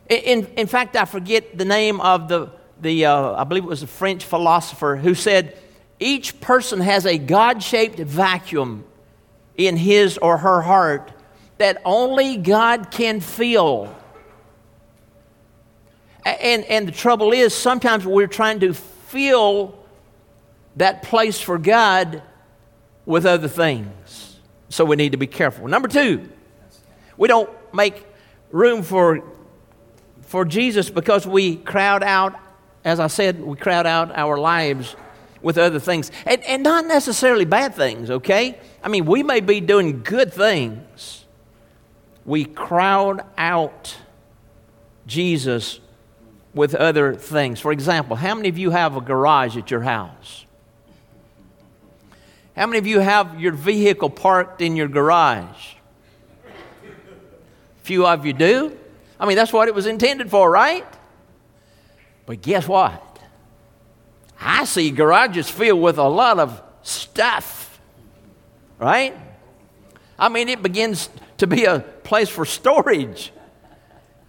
In, 0.09 0.47
in 0.57 0.67
fact, 0.67 0.97
I 0.97 1.05
forget 1.05 1.59
the 1.59 1.65
name 1.65 2.01
of 2.01 2.29
the, 2.29 2.51
the 2.81 3.07
uh, 3.07 3.33
I 3.33 3.45
believe 3.45 3.65
it 3.65 3.69
was 3.69 3.83
a 3.83 3.87
French 3.87 4.25
philosopher 4.25 4.97
who 4.97 5.15
said, 5.15 5.59
each 5.99 6.41
person 6.41 6.81
has 6.81 7.07
a 7.07 7.19
God 7.19 7.63
shaped 7.63 7.99
vacuum 7.99 8.85
in 9.57 9.77
his 9.77 10.19
or 10.19 10.39
her 10.39 10.61
heart 10.61 11.13
that 11.59 11.81
only 11.85 12.37
God 12.37 12.91
can 12.91 13.21
fill. 13.21 13.95
And, 16.25 16.65
and 16.65 16.87
the 16.87 16.93
trouble 16.93 17.33
is, 17.33 17.55
sometimes 17.55 18.07
we're 18.07 18.29
trying 18.29 18.61
to 18.61 18.75
fill 18.75 19.79
that 20.77 21.03
place 21.03 21.41
for 21.41 21.59
God 21.59 22.23
with 23.05 23.27
other 23.27 23.49
things. 23.49 24.39
So 24.69 24.85
we 24.85 24.97
need 24.97 25.13
to 25.13 25.19
be 25.19 25.27
careful. 25.27 25.69
Number 25.69 25.89
two, 25.89 26.29
we 27.17 27.29
don't 27.29 27.51
make 27.75 28.07
room 28.51 28.83
for, 28.83 29.23
for 30.23 30.45
Jesus 30.45 30.89
because 30.91 31.27
we 31.27 31.57
crowd 31.57 32.03
out, 32.03 32.39
as 32.85 33.01
I 33.01 33.09
said, 33.09 33.41
we 33.41 33.57
crowd 33.57 33.87
out 33.87 34.13
our 34.17 34.39
lives 34.39 34.97
with 35.43 35.59
other 35.59 35.81
things. 35.81 36.11
And, 36.25 36.43
and 36.45 36.63
not 36.63 36.87
necessarily 36.87 37.45
bad 37.45 37.75
things, 37.75 38.11
okay? 38.11 38.59
I 38.83 38.89
mean, 38.89 39.07
we 39.07 39.23
may 39.23 39.41
be 39.41 39.61
doing 39.61 40.03
good 40.03 40.33
things. 40.33 41.25
We 42.25 42.45
crowd 42.45 43.25
out 43.37 43.97
Jesus 45.07 45.81
with 46.55 46.75
other 46.75 47.15
things. 47.15 47.61
For 47.61 47.73
example, 47.73 48.17
how 48.17 48.35
many 48.35 48.49
of 48.49 48.59
you 48.59 48.71
have 48.71 48.97
a 48.97 49.01
garage 49.01 49.57
at 49.57 49.71
your 49.71 49.81
house? 49.81 50.45
How 52.55 52.67
many 52.67 52.79
of 52.79 52.87
you 52.87 53.01
have 53.01 53.41
your 53.41 53.53
vehicle 53.53 54.11
parked 54.11 54.61
in 54.61 54.77
your 54.77 54.89
garage? 54.89 55.75
Few 57.83 58.07
of 58.07 58.27
you 58.27 58.33
do. 58.33 58.79
I 59.19 59.27
mean, 59.27 59.37
that's 59.37 59.53
what 59.53 59.69
it 59.69 59.75
was 59.75 59.87
intended 59.87 60.31
for, 60.31 60.51
right? 60.51 60.87
But 62.27 62.43
guess 62.43 62.69
what? 62.69 63.19
I 64.41 64.65
see 64.65 64.91
garages 64.91 65.49
filled 65.49 65.81
with 65.81 65.99
a 65.99 66.09
lot 66.09 66.39
of 66.39 66.63
stuff, 66.83 67.81
right? 68.79 69.17
I 70.19 70.29
mean, 70.29 70.49
it 70.49 70.63
begins 70.63 71.09
to 71.39 71.47
be 71.47 71.65
a 71.65 71.81
place 71.81 72.29
for 72.29 72.45
storage. 72.45 73.33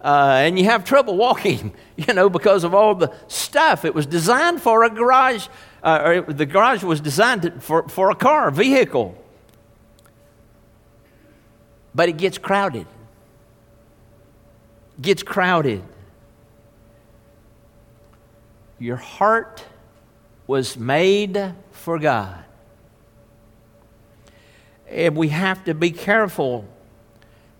Uh, 0.04 0.34
and 0.40 0.58
you 0.58 0.66
have 0.66 0.84
trouble 0.84 1.16
walking, 1.16 1.72
you 1.96 2.12
know, 2.12 2.28
because 2.28 2.62
of 2.62 2.74
all 2.74 2.94
the 2.94 3.10
stuff. 3.26 3.86
It 3.86 3.94
was 3.94 4.04
designed 4.04 4.60
for 4.60 4.84
a 4.84 4.90
garage, 4.90 5.48
uh, 5.82 6.02
or 6.04 6.12
it, 6.12 6.36
the 6.36 6.44
garage 6.44 6.84
was 6.84 7.00
designed 7.00 7.42
to, 7.42 7.50
for, 7.52 7.88
for 7.88 8.10
a 8.10 8.14
car, 8.14 8.50
vehicle. 8.50 9.16
But 11.94 12.10
it 12.10 12.18
gets 12.18 12.36
crowded. 12.36 12.86
Gets 15.00 15.22
crowded. 15.22 15.82
Your 18.78 18.96
heart 18.96 19.64
was 20.46 20.76
made 20.76 21.54
for 21.70 21.98
God. 21.98 22.44
And 24.86 25.16
we 25.16 25.28
have 25.28 25.64
to 25.64 25.72
be 25.72 25.92
careful 25.92 26.68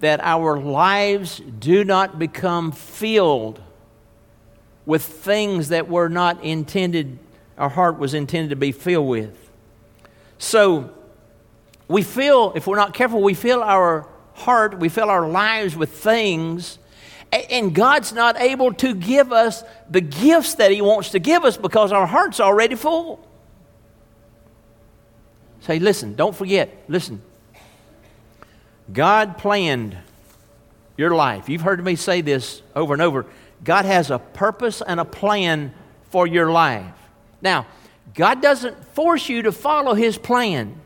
that 0.05 0.21
our 0.23 0.59
lives 0.61 1.41
do 1.59 1.83
not 1.83 2.19
become 2.19 2.73
filled 2.73 3.59
with 4.85 5.03
things 5.03 5.71
that 5.71 5.89
were 5.89 6.11
not 6.11 6.45
intended, 6.45 7.19
our 7.57 7.71
heart 7.71 7.99
was 7.99 8.13
intended 8.13 8.51
to 8.51 8.57
be 8.57 8.71
filled 8.71 9.09
with. 9.09 9.51
So, 10.37 10.91
we 11.89 12.03
feel, 12.03 12.53
if 12.55 12.67
we're 12.67 12.77
not 12.77 12.93
careful, 12.93 13.23
we 13.23 13.33
fill 13.33 13.63
our 13.63 14.07
heart, 14.35 14.79
we 14.79 14.91
fill 14.91 15.09
our 15.09 15.27
lives 15.27 15.75
with 15.75 15.91
things, 15.91 16.79
and 17.33 17.75
God's 17.75 18.13
not 18.13 18.39
able 18.39 18.75
to 18.75 18.95
give 18.95 19.33
us 19.33 19.65
the 19.89 20.03
gifts 20.03 20.57
that 20.57 20.71
He 20.71 20.83
wants 20.83 21.13
to 21.13 21.19
give 21.19 21.45
us 21.45 21.57
because 21.57 21.93
our 21.93 22.07
heart's 22.07 22.41
already 22.41 22.75
full. 22.75 23.27
Say, 25.61 25.79
listen, 25.79 26.15
don't 26.15 26.37
forget, 26.37 26.85
listen, 26.89 27.23
God 28.93 29.39
planned 29.39 29.97
your 30.97 31.15
life. 31.15 31.49
You've 31.49 31.63
heard 31.63 31.85
me 31.85 31.97
say 31.97 32.21
this 32.21 32.63
over 32.75 32.93
and 32.93 33.03
over. 33.03 33.27
God 33.63 33.85
has 33.85 34.11
a 34.11 34.19
purpose 34.19 34.83
and 34.87 35.01
a 35.01 35.05
plan 35.05 35.73
for 36.11 36.27
your 36.27 36.51
life. 36.51 36.95
Now, 37.41 37.67
God 38.15 38.43
doesn't 38.43 38.85
force 38.95 39.29
you 39.29 39.43
to 39.43 39.53
follow 39.53 39.95
His 39.95 40.19
plan. 40.19 40.81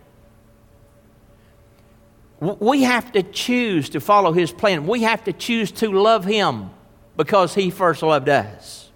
We 2.41 2.85
have 2.85 3.13
to 3.13 3.23
choose 3.23 3.91
to 3.91 4.01
follow 4.01 4.33
His 4.33 4.53
plan. 4.53 4.87
We 4.87 5.03
have 5.03 5.25
to 5.25 5.33
choose 5.33 5.73
to 5.73 5.91
love 5.91 6.25
Him 6.25 6.71
because 7.17 7.55
He 7.55 7.71
first 7.71 8.03
loved 8.03 8.29
us. 8.29 8.91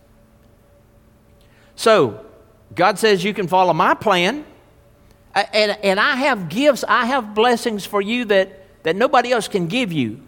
So, 1.74 2.24
God 2.74 2.98
says 2.98 3.24
you 3.24 3.34
can 3.34 3.48
follow 3.48 3.72
my 3.72 3.94
plan, 3.94 4.44
and, 5.34 5.76
and 5.82 5.98
I 5.98 6.16
have 6.16 6.48
gifts, 6.48 6.84
I 6.86 7.06
have 7.06 7.34
blessings 7.34 7.84
for 7.84 8.00
you 8.00 8.24
that 8.26 8.61
that 8.82 8.96
nobody 8.96 9.32
else 9.32 9.48
can 9.48 9.66
give 9.66 9.92
you. 9.92 10.20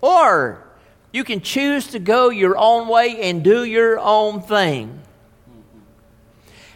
Or 0.00 0.64
you 1.12 1.24
can 1.24 1.40
choose 1.40 1.88
to 1.88 1.98
go 1.98 2.30
your 2.30 2.56
own 2.56 2.88
way 2.88 3.20
and 3.22 3.42
do 3.42 3.64
your 3.64 3.98
own 3.98 4.42
thing. 4.42 5.00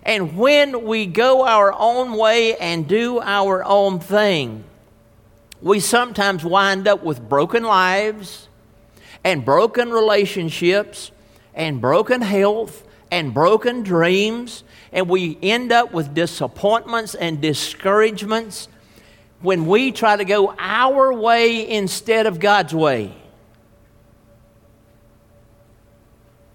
And 0.03 0.37
when 0.37 0.85
we 0.85 1.07
go 1.07 1.45
our 1.45 1.73
own 1.73 2.15
way 2.17 2.57
and 2.57 2.89
do 2.89 3.21
our 3.21 3.63
own 3.65 4.01
thing, 4.01 4.65
we 5.61 5.81
sometimes 5.81 6.45
wind 6.45 6.87
up 6.87 7.03
with 7.03 7.29
broken 7.29 7.65
lives 7.65 8.49
and 9.25 9.45
broken 9.45 9.91
relationships 9.91 11.11
and 11.53 11.81
broken 11.81 12.23
health 12.23 12.85
and 13.11 13.35
broken 13.35 13.83
dreams, 13.83 14.63
and 14.93 15.09
we 15.09 15.37
end 15.43 15.73
up 15.73 15.93
with 15.93 16.15
disappointments 16.15 17.15
and 17.15 17.41
discouragements 17.41 18.69
when 19.41 19.67
we 19.67 19.93
try 19.93 20.17
to 20.17 20.25
go 20.25 20.55
our 20.59 21.13
way 21.13 21.69
instead 21.69 22.27
of 22.27 22.41
God's 22.41 22.75
way. 22.75 23.15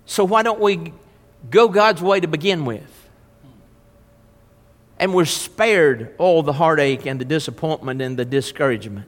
So, 0.06 0.26
why 0.26 0.44
don't 0.44 0.60
we 0.60 0.94
go 1.50 1.70
God's 1.70 2.02
way 2.02 2.20
to 2.20 2.28
begin 2.28 2.66
with? 2.66 2.90
And 5.00 5.14
we're 5.14 5.26
spared 5.26 6.14
all 6.18 6.44
the 6.44 6.54
heartache 6.54 7.06
and 7.06 7.20
the 7.20 7.26
disappointment 7.26 8.02
and 8.02 8.18
the 8.18 8.26
discouragement. 8.26 9.08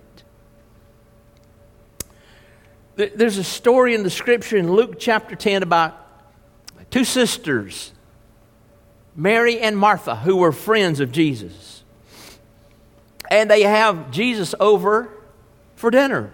There's 2.95 3.37
a 3.37 3.43
story 3.43 3.93
in 3.93 4.03
the 4.03 4.09
scripture 4.09 4.55
in 4.55 4.71
Luke 4.71 4.95
chapter 4.97 5.35
10 5.35 5.63
about 5.63 5.97
two 6.91 7.03
sisters, 7.03 7.91
Mary 9.17 9.59
and 9.59 9.77
Martha, 9.77 10.15
who 10.15 10.37
were 10.37 10.53
friends 10.53 11.01
of 11.01 11.11
Jesus 11.11 11.75
and 13.29 13.49
they 13.49 13.63
have 13.63 14.11
Jesus 14.11 14.55
over 14.59 15.09
for 15.75 15.91
dinner. 15.91 16.31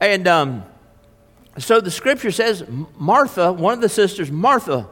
And 0.00 0.26
um, 0.28 0.64
so 1.58 1.80
the 1.80 1.90
scripture 1.90 2.30
says 2.30 2.64
Martha, 2.98 3.52
one 3.52 3.74
of 3.74 3.80
the 3.80 3.88
sisters, 3.88 4.30
Martha, 4.30 4.88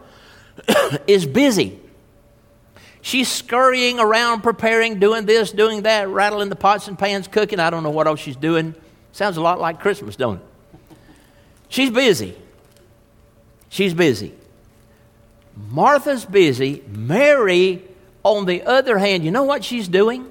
is 1.07 1.27
busy. 1.27 1.79
She's 3.01 3.29
scurrying 3.29 3.99
around, 3.99 4.43
preparing, 4.43 5.01
doing 5.01 5.27
this, 5.27 5.51
doing 5.51 5.83
that, 5.83 6.09
rattling 6.09 6.51
the 6.51 6.57
pots 6.57 6.87
and 6.87 6.97
pans, 6.97 7.27
cooking. 7.27 7.59
I 7.59 7.69
don't 7.69 7.83
know 7.83 7.91
what 7.91 8.07
else 8.07 8.21
she's 8.21 8.37
doing. 8.37 8.77
Sounds 9.11 9.37
a 9.37 9.41
lot 9.41 9.61
like 9.61 9.81
Christmas, 9.81 10.15
don't 10.15 10.37
it? 10.37 10.97
She's 11.69 11.91
busy. 11.91 12.37
She's 13.69 13.93
busy. 13.93 14.35
Martha's 15.71 16.25
busy. 16.25 16.85
Mary 16.87 17.83
on 18.25 18.47
the 18.47 18.63
other 18.63 18.99
hand, 18.99 19.25
you 19.25 19.31
know 19.31 19.45
what 19.45 19.65
she's 19.65 19.89
doing? 19.89 20.31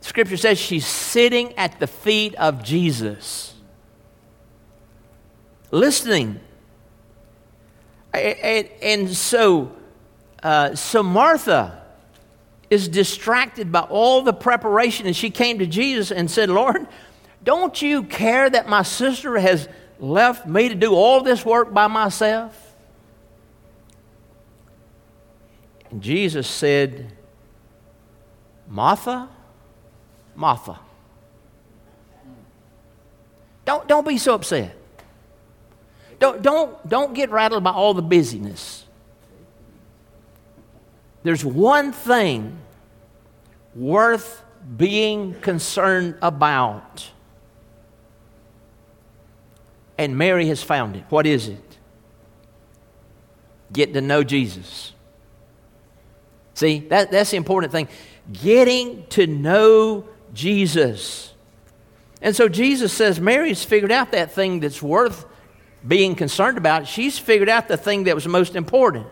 Scripture 0.00 0.36
says 0.36 0.58
she's 0.58 0.86
sitting 0.86 1.52
at 1.54 1.80
the 1.80 1.86
feet 1.86 2.34
of 2.36 2.62
Jesus, 2.62 3.54
listening. 5.70 6.40
And, 8.14 8.68
and 8.80 9.14
so, 9.14 9.72
uh, 10.42 10.74
so 10.74 11.02
Martha 11.02 11.82
is 12.70 12.88
distracted 12.88 13.70
by 13.70 13.80
all 13.80 14.22
the 14.22 14.32
preparation, 14.32 15.06
and 15.06 15.14
she 15.14 15.30
came 15.30 15.58
to 15.58 15.66
Jesus 15.66 16.10
and 16.10 16.30
said, 16.30 16.48
Lord, 16.48 16.86
don't 17.44 17.80
you 17.80 18.02
care 18.02 18.48
that 18.48 18.68
my 18.68 18.82
sister 18.82 19.38
has 19.38 19.68
left 19.98 20.46
me 20.46 20.68
to 20.68 20.74
do 20.74 20.94
all 20.94 21.22
this 21.22 21.44
work 21.44 21.72
by 21.72 21.86
myself? 21.86 22.62
And 25.85 25.85
Jesus 25.98 26.46
said, 26.46 27.12
Martha, 28.68 29.28
Martha. 30.34 30.78
Don't, 33.64 33.88
don't 33.88 34.06
be 34.06 34.18
so 34.18 34.34
upset. 34.34 34.76
Don't, 36.18 36.42
don't, 36.42 36.88
don't 36.88 37.14
get 37.14 37.30
rattled 37.30 37.64
by 37.64 37.72
all 37.72 37.94
the 37.94 38.02
busyness. 38.02 38.84
There's 41.22 41.44
one 41.44 41.92
thing 41.92 42.58
worth 43.74 44.42
being 44.76 45.34
concerned 45.40 46.16
about. 46.22 47.10
And 49.98 50.16
Mary 50.16 50.46
has 50.48 50.62
found 50.62 50.96
it. 50.96 51.04
What 51.08 51.26
is 51.26 51.48
it? 51.48 51.78
Get 53.72 53.92
to 53.94 54.00
know 54.00 54.22
Jesus. 54.22 54.92
See, 56.56 56.78
that, 56.88 57.10
that's 57.10 57.32
the 57.32 57.36
important 57.36 57.70
thing. 57.70 57.86
Getting 58.32 59.06
to 59.08 59.26
know 59.26 60.08
Jesus. 60.32 61.34
And 62.22 62.34
so 62.34 62.48
Jesus 62.48 62.94
says 62.94 63.20
Mary's 63.20 63.62
figured 63.62 63.92
out 63.92 64.12
that 64.12 64.32
thing 64.32 64.60
that's 64.60 64.80
worth 64.82 65.26
being 65.86 66.14
concerned 66.14 66.56
about. 66.56 66.88
She's 66.88 67.18
figured 67.18 67.50
out 67.50 67.68
the 67.68 67.76
thing 67.76 68.04
that 68.04 68.14
was 68.14 68.26
most 68.26 68.56
important. 68.56 69.06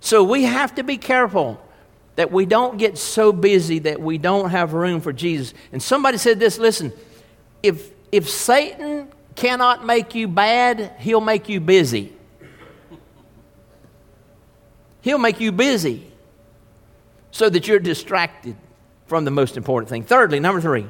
So 0.00 0.24
we 0.24 0.44
have 0.44 0.74
to 0.76 0.82
be 0.82 0.96
careful 0.96 1.60
that 2.16 2.32
we 2.32 2.46
don't 2.46 2.78
get 2.78 2.96
so 2.96 3.30
busy 3.30 3.80
that 3.80 4.00
we 4.00 4.16
don't 4.16 4.48
have 4.48 4.72
room 4.72 5.02
for 5.02 5.12
Jesus. 5.12 5.52
And 5.72 5.82
somebody 5.82 6.16
said 6.16 6.40
this 6.40 6.56
listen, 6.56 6.90
if, 7.62 7.90
if 8.10 8.30
Satan 8.30 9.12
cannot 9.34 9.84
make 9.84 10.14
you 10.14 10.26
bad, 10.26 10.94
he'll 11.00 11.20
make 11.20 11.50
you 11.50 11.60
busy. 11.60 12.14
He'll 15.04 15.18
make 15.18 15.38
you 15.38 15.52
busy 15.52 16.10
so 17.30 17.50
that 17.50 17.68
you're 17.68 17.78
distracted 17.78 18.56
from 19.04 19.26
the 19.26 19.30
most 19.30 19.58
important 19.58 19.90
thing. 19.90 20.02
Thirdly, 20.02 20.40
number 20.40 20.62
three, 20.62 20.86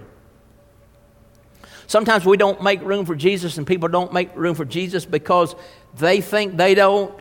sometimes 1.89 2.25
we 2.25 2.37
don't 2.37 2.63
make 2.63 2.81
room 2.83 3.07
for 3.07 3.17
Jesus, 3.17 3.59
and 3.59 3.67
people 3.67 3.89
don't 3.89 4.13
make 4.13 4.31
room 4.37 4.55
for 4.55 4.65
Jesus 4.65 5.05
because 5.05 5.57
they 5.97 6.21
think 6.21 6.57
they 6.57 6.77
don't 6.77 7.13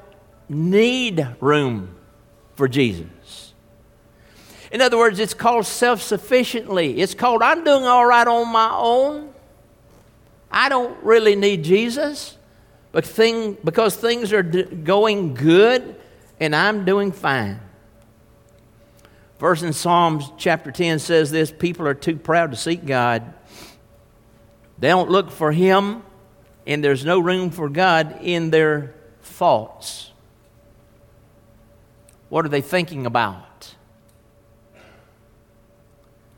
need 0.47 1.27
room 1.39 1.95
for 2.53 2.67
Jesus. 2.67 3.53
In 4.71 4.79
other 4.79 4.99
words, 4.99 5.17
it's 5.17 5.33
called 5.33 5.65
self 5.65 5.99
sufficiently. 5.99 6.99
It's 7.01 7.15
called, 7.15 7.41
I'm 7.41 7.63
doing 7.63 7.85
all 7.85 8.05
right 8.05 8.27
on 8.27 8.53
my 8.53 8.69
own. 8.71 9.33
I 10.51 10.69
don't 10.69 11.03
really 11.03 11.35
need 11.35 11.63
Jesus 11.63 12.37
but 12.91 13.03
thing, 13.03 13.57
because 13.63 13.95
things 13.95 14.31
are 14.31 14.43
d- 14.43 14.63
going 14.63 15.33
good 15.33 15.95
and 16.43 16.53
I'm 16.53 16.83
doing 16.83 17.13
fine. 17.13 17.57
Verse 19.39 19.63
in 19.63 19.71
Psalms 19.71 20.29
chapter 20.37 20.71
10 20.71 20.99
says 20.99 21.31
this 21.31 21.51
people 21.51 21.87
are 21.87 21.93
too 21.93 22.17
proud 22.17 22.51
to 22.51 22.57
seek 22.57 22.85
God. 22.85 23.33
They 24.77 24.89
don't 24.89 25.09
look 25.09 25.31
for 25.31 25.53
Him, 25.53 26.03
and 26.67 26.83
there's 26.83 27.05
no 27.05 27.19
room 27.19 27.49
for 27.49 27.69
God 27.69 28.19
in 28.21 28.49
their 28.49 28.93
thoughts. 29.21 30.11
What 32.27 32.45
are 32.45 32.49
they 32.49 32.61
thinking 32.61 33.05
about? 33.05 33.73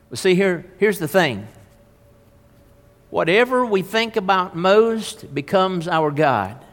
Well, 0.08 0.16
see, 0.16 0.36
here, 0.36 0.66
here's 0.78 1.00
the 1.00 1.08
thing 1.08 1.48
whatever 3.10 3.66
we 3.66 3.82
think 3.82 4.14
about 4.14 4.54
most 4.54 5.34
becomes 5.34 5.88
our 5.88 6.12
God. 6.12 6.64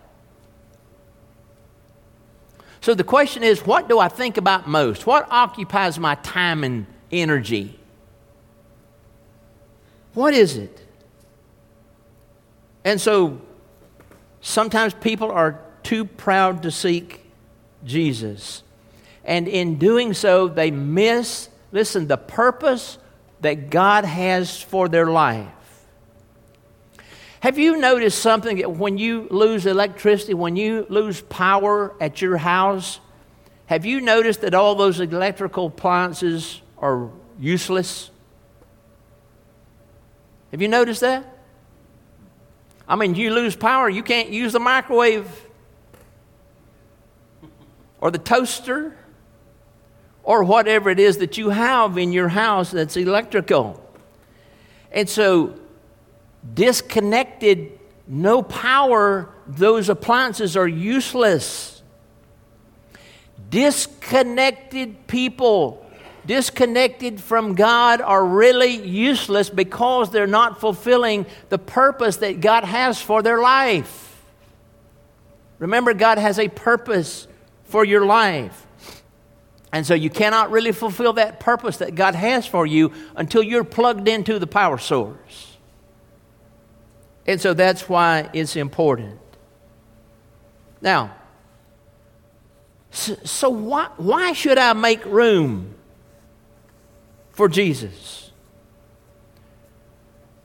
So 2.83 2.93
the 2.93 3.05
question 3.05 3.43
is 3.43 3.65
what 3.65 3.87
do 3.87 3.97
I 3.97 4.09
think 4.09 4.35
about 4.35 4.67
most? 4.67 5.07
What 5.07 5.25
occupies 5.31 5.97
my 5.97 6.15
time 6.15 6.65
and 6.65 6.85
energy? 7.13 7.79
What 10.13 10.33
is 10.33 10.57
it? 10.57 10.85
And 12.83 12.99
so 12.99 13.39
sometimes 14.41 14.93
people 14.95 15.31
are 15.31 15.61
too 15.81 16.03
proud 16.03 16.63
to 16.63 16.71
seek 16.71 17.21
Jesus. 17.85 18.63
And 19.23 19.47
in 19.47 19.79
doing 19.79 20.13
so, 20.13 20.49
they 20.49 20.69
miss, 20.69 21.47
listen, 21.71 22.07
the 22.07 22.17
purpose 22.17 22.97
that 23.39 23.69
God 23.69 24.03
has 24.03 24.61
for 24.61 24.89
their 24.89 25.05
life. 25.05 25.47
Have 27.43 27.59
you 27.59 27.75
noticed 27.75 28.19
something 28.19 28.55
that 28.59 28.71
when 28.71 28.97
you 28.97 29.27
lose 29.29 29.65
electricity, 29.65 30.33
when 30.33 30.55
you 30.55 30.85
lose 30.87 31.19
power 31.19 31.93
at 31.99 32.21
your 32.21 32.37
house? 32.37 33.01
Have 33.65 33.83
you 33.85 33.99
noticed 33.99 34.39
that 34.43 34.53
all 34.53 34.75
those 34.75 35.01
electrical 35.01 35.65
appliances 35.65 36.61
are 36.77 37.09
useless? 37.37 38.11
Have 40.51 40.61
you 40.61 40.69
noticed 40.69 41.01
that? 41.01 41.25
I 42.87 42.95
mean, 42.95 43.13
you 43.13 43.33
lose 43.33 43.57
power, 43.57 43.89
you 43.89 44.03
can't 44.03 44.29
use 44.29 44.53
the 44.53 44.61
microwave 44.61 45.27
or 47.99 48.09
the 48.09 48.19
toaster 48.19 48.95
or 50.23 50.45
whatever 50.45 50.89
it 50.89 50.97
is 50.97 51.17
that 51.17 51.37
you 51.37 51.49
have 51.49 51.97
in 51.97 52.13
your 52.13 52.29
house 52.29 52.71
that's 52.71 52.95
electrical. 52.95 53.85
And 54.93 55.09
so 55.09 55.59
disconnected, 56.53 57.79
no 58.07 58.41
power, 58.41 59.29
those 59.47 59.89
appliances 59.89 60.57
are 60.57 60.67
useless. 60.67 61.81
Disconnected 63.49 65.07
people, 65.07 65.85
disconnected 66.25 67.21
from 67.21 67.55
God, 67.55 68.01
are 68.01 68.25
really 68.25 68.75
useless 68.75 69.49
because 69.49 70.09
they're 70.09 70.25
not 70.27 70.59
fulfilling 70.59 71.25
the 71.49 71.59
purpose 71.59 72.17
that 72.17 72.41
God 72.41 72.63
has 72.63 73.01
for 73.01 73.21
their 73.21 73.39
life. 73.39 74.21
Remember, 75.59 75.93
God 75.93 76.17
has 76.17 76.39
a 76.39 76.49
purpose 76.49 77.27
for 77.65 77.85
your 77.85 78.05
life. 78.05 78.67
And 79.71 79.87
so 79.87 79.95
you 79.95 80.09
cannot 80.09 80.51
really 80.51 80.71
fulfill 80.71 81.13
that 81.13 81.39
purpose 81.39 81.77
that 81.77 81.95
God 81.95 82.13
has 82.15 82.45
for 82.45 82.65
you 82.67 82.91
until 83.15 83.41
you're 83.41 83.63
plugged 83.63 84.07
into 84.07 84.37
the 84.37 84.45
power 84.45 84.77
source. 84.77 85.52
And 87.25 87.39
so 87.39 87.53
that's 87.53 87.87
why 87.87 88.29
it's 88.33 88.55
important. 88.55 89.19
Now, 90.81 91.15
so, 92.93 93.49
why, 93.49 93.89
why 93.97 94.33
should 94.33 94.59
I 94.59 94.73
make 94.73 95.03
room 95.05 95.73
for 97.31 97.49
Jesus? 97.49 98.31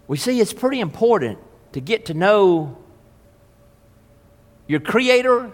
We 0.07 0.17
see 0.17 0.41
it's 0.41 0.55
pretty 0.55 0.81
important 0.81 1.39
to 1.73 1.81
get 1.81 2.07
to 2.07 2.15
know 2.15 2.79
your 4.67 4.81
Creator 4.81 5.51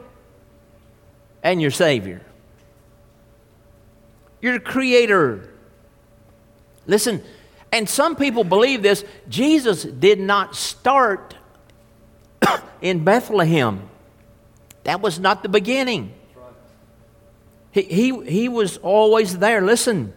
and 1.42 1.60
your 1.60 1.72
Savior. 1.72 2.22
Your 4.40 4.60
Creator. 4.60 5.52
Listen, 6.86 7.24
and 7.74 7.88
some 7.88 8.14
people 8.14 8.44
believe 8.44 8.82
this. 8.82 9.04
Jesus 9.28 9.82
did 9.82 10.20
not 10.20 10.54
start 10.54 11.34
in 12.80 13.02
Bethlehem, 13.02 13.88
that 14.84 15.00
was 15.00 15.18
not 15.18 15.42
the 15.42 15.48
beginning. 15.48 16.14
He, 17.72 17.82
he, 17.82 18.24
he 18.26 18.48
was 18.48 18.76
always 18.76 19.38
there. 19.38 19.60
Listen, 19.60 20.12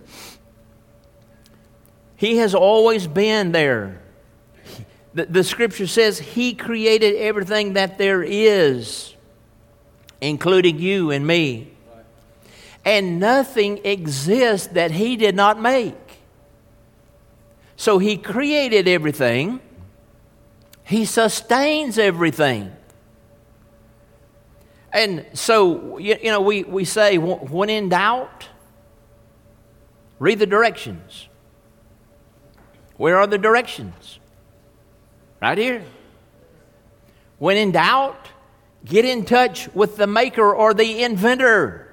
he 2.16 2.38
has 2.38 2.54
always 2.54 3.08
been 3.08 3.54
there. 3.54 4.04
The, 5.16 5.26
the 5.26 5.44
scripture 5.44 5.88
says 5.88 6.20
he 6.20 6.54
created 6.54 7.16
everything 7.16 7.74
that 7.74 7.98
there 7.98 8.22
is, 8.22 9.16
including 10.22 10.78
you 10.78 11.10
and 11.10 11.26
me. 11.26 11.72
And 12.86 13.20
nothing 13.20 13.84
exists 13.84 14.68
that 14.68 14.92
he 14.92 15.16
did 15.16 15.36
not 15.36 15.60
make. 15.60 15.96
So 17.78 18.00
he 18.00 18.18
created 18.18 18.88
everything, 18.88 19.62
he 20.84 21.06
sustains 21.06 21.98
everything. 21.98 22.74
And 24.92 25.26
so, 25.34 26.00
you, 26.00 26.18
know, 26.24 26.42
we, 26.42 26.64
we 26.64 26.84
say, 26.84 27.18
when 27.18 27.70
in 27.70 27.90
doubt, 27.90 28.48
read 30.18 30.40
the 30.40 30.48
directions. 30.48 31.28
Where 32.96 33.20
are 33.20 33.28
the 33.28 33.38
directions? 33.38 34.18
Right 35.40 35.58
here. 35.58 35.84
When 37.38 37.58
in 37.58 37.74
doubt, 37.74 38.30
get 38.84 39.06
in 39.06 39.26
touch 39.26 39.68
with 39.76 39.98
the 39.98 40.08
maker 40.08 40.52
or 40.52 40.74
the 40.74 41.04
inventor. 41.04 41.88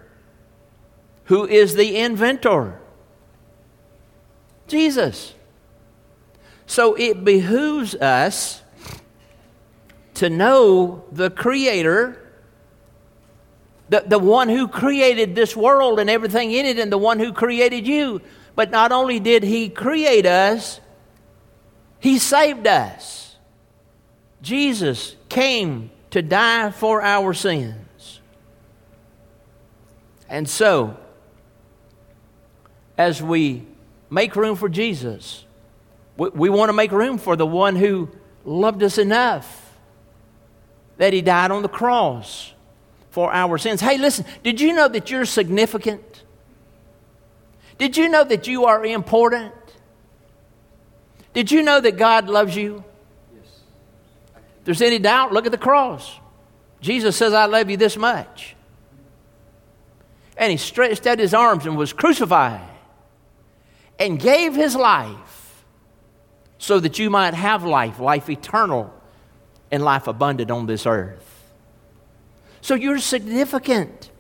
Who 1.25 1.47
is 1.47 1.75
the 1.75 1.99
inventor? 1.99 2.81
Jesus. 4.67 5.35
So 6.67 6.95
it 6.95 7.25
behooves 7.25 7.95
us 7.95 8.63
to 10.15 10.31
know 10.31 11.05
the 11.13 11.31
Creator, 11.31 12.21
the, 13.89 14.05
the 14.07 14.19
one 14.19 14.49
who 14.49 14.69
created 14.69 15.35
this 15.35 15.57
world 15.57 16.01
and 16.01 16.09
everything 16.09 16.53
in 16.53 16.67
it, 16.67 16.79
and 16.79 16.91
the 16.91 16.99
one 16.99 17.19
who 17.19 17.33
created 17.33 17.87
you. 17.87 18.21
But 18.55 18.71
not 18.71 18.93
only 18.93 19.21
did 19.21 19.43
He 19.43 19.69
create 19.69 20.27
us, 20.27 20.81
He 21.99 22.19
saved 22.19 22.67
us. 22.67 23.37
Jesus 24.41 25.17
came 25.29 25.91
to 26.11 26.23
die 26.23 26.71
for 26.71 27.03
our 27.03 27.35
sins. 27.35 28.21
And 30.29 30.49
so, 30.49 30.97
as 32.97 33.23
we 33.23 33.67
make 34.11 34.37
room 34.37 34.57
for 34.57 34.69
Jesus, 34.69 35.45
we, 36.17 36.29
we 36.31 36.51
want 36.51 36.69
to 36.69 36.73
make 36.73 36.93
room 36.93 37.19
for 37.19 37.37
the 37.37 37.47
one 37.47 37.77
who 37.77 38.09
loved 38.45 38.83
us 38.83 38.99
enough 38.99 39.61
that 40.97 41.13
he 41.13 41.23
died 41.23 41.51
on 41.51 41.63
the 41.63 41.69
cross 41.69 42.53
for 43.11 43.33
our 43.33 43.59
sins. 43.59 43.81
Hey, 43.81 43.99
listen, 43.99 44.25
did 44.43 44.61
you 44.61 44.73
know 44.73 44.89
that 44.89 45.11
you're 45.11 45.25
significant? 45.25 46.23
Did 47.79 47.97
you 47.97 48.09
know 48.09 48.25
that 48.25 48.47
you 48.47 48.67
are 48.67 48.85
important? 48.85 49.53
Did 51.33 51.51
you 51.51 51.63
know 51.63 51.81
that 51.81 51.97
God 51.97 52.29
loves 52.29 52.55
you? 52.55 52.85
Yes. 53.35 53.47
If 54.59 54.65
there's 54.65 54.83
any 54.83 55.01
doubt, 55.01 55.33
look 55.33 55.47
at 55.47 55.53
the 55.53 55.59
cross. 55.59 56.19
Jesus 56.81 57.17
says, 57.17 57.33
I 57.33 57.47
love 57.47 57.71
you 57.71 57.77
this 57.77 57.97
much. 57.97 58.55
And 60.37 60.51
he 60.51 60.57
stretched 60.57 61.07
out 61.07 61.19
his 61.19 61.35
arms 61.35 61.67
and 61.67 61.77
was 61.77 61.93
crucified 61.93 62.69
and 63.99 64.19
gave 64.19 64.55
his 64.55 64.77
life 64.77 65.34
so 66.65 66.81
that 66.81 66.99
you 66.99 67.11
might 67.11 67.35
have 67.35 67.63
life, 67.63 68.01
life 68.01 68.31
eternal, 68.31 68.91
and 69.71 69.85
life 69.85 70.07
abundant 70.07 70.51
on 70.51 70.65
this 70.65 70.87
earth. 70.87 71.53
So 72.63 72.75
you're 72.75 73.01
significant. 73.01 74.11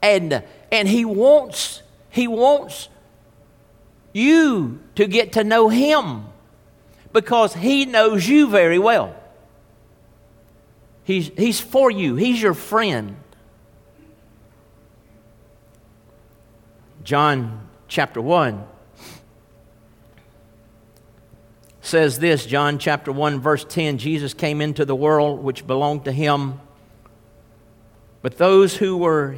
And, 0.00 0.42
and 0.72 0.88
he 0.88 1.04
wants, 1.04 1.82
he 2.08 2.26
wants 2.26 2.88
you 4.14 4.80
to 4.94 5.06
get 5.06 5.34
to 5.34 5.44
know 5.44 5.68
him 5.68 6.24
because 7.12 7.52
he 7.52 7.84
knows 7.84 8.26
you 8.26 8.48
very 8.48 8.78
well. 8.78 9.14
He's, 11.04 11.28
he's 11.36 11.60
for 11.60 11.90
you, 11.90 12.16
he's 12.16 12.40
your 12.40 12.54
friend. 12.54 13.16
John 17.02 17.68
chapter 17.88 18.22
1 18.22 18.68
says 21.84 22.18
this 22.18 22.46
John 22.46 22.78
chapter 22.78 23.12
1, 23.12 23.40
verse 23.40 23.64
10 23.68 23.98
Jesus 23.98 24.32
came 24.32 24.60
into 24.62 24.86
the 24.86 24.96
world 24.96 25.44
which 25.44 25.66
belonged 25.66 26.06
to 26.06 26.12
him, 26.12 26.60
but 28.22 28.38
those 28.38 28.76
who 28.76 28.96
were 28.96 29.36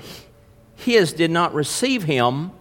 his 0.76 1.12
did 1.12 1.30
not 1.30 1.54
receive 1.54 2.04
him 2.04 2.52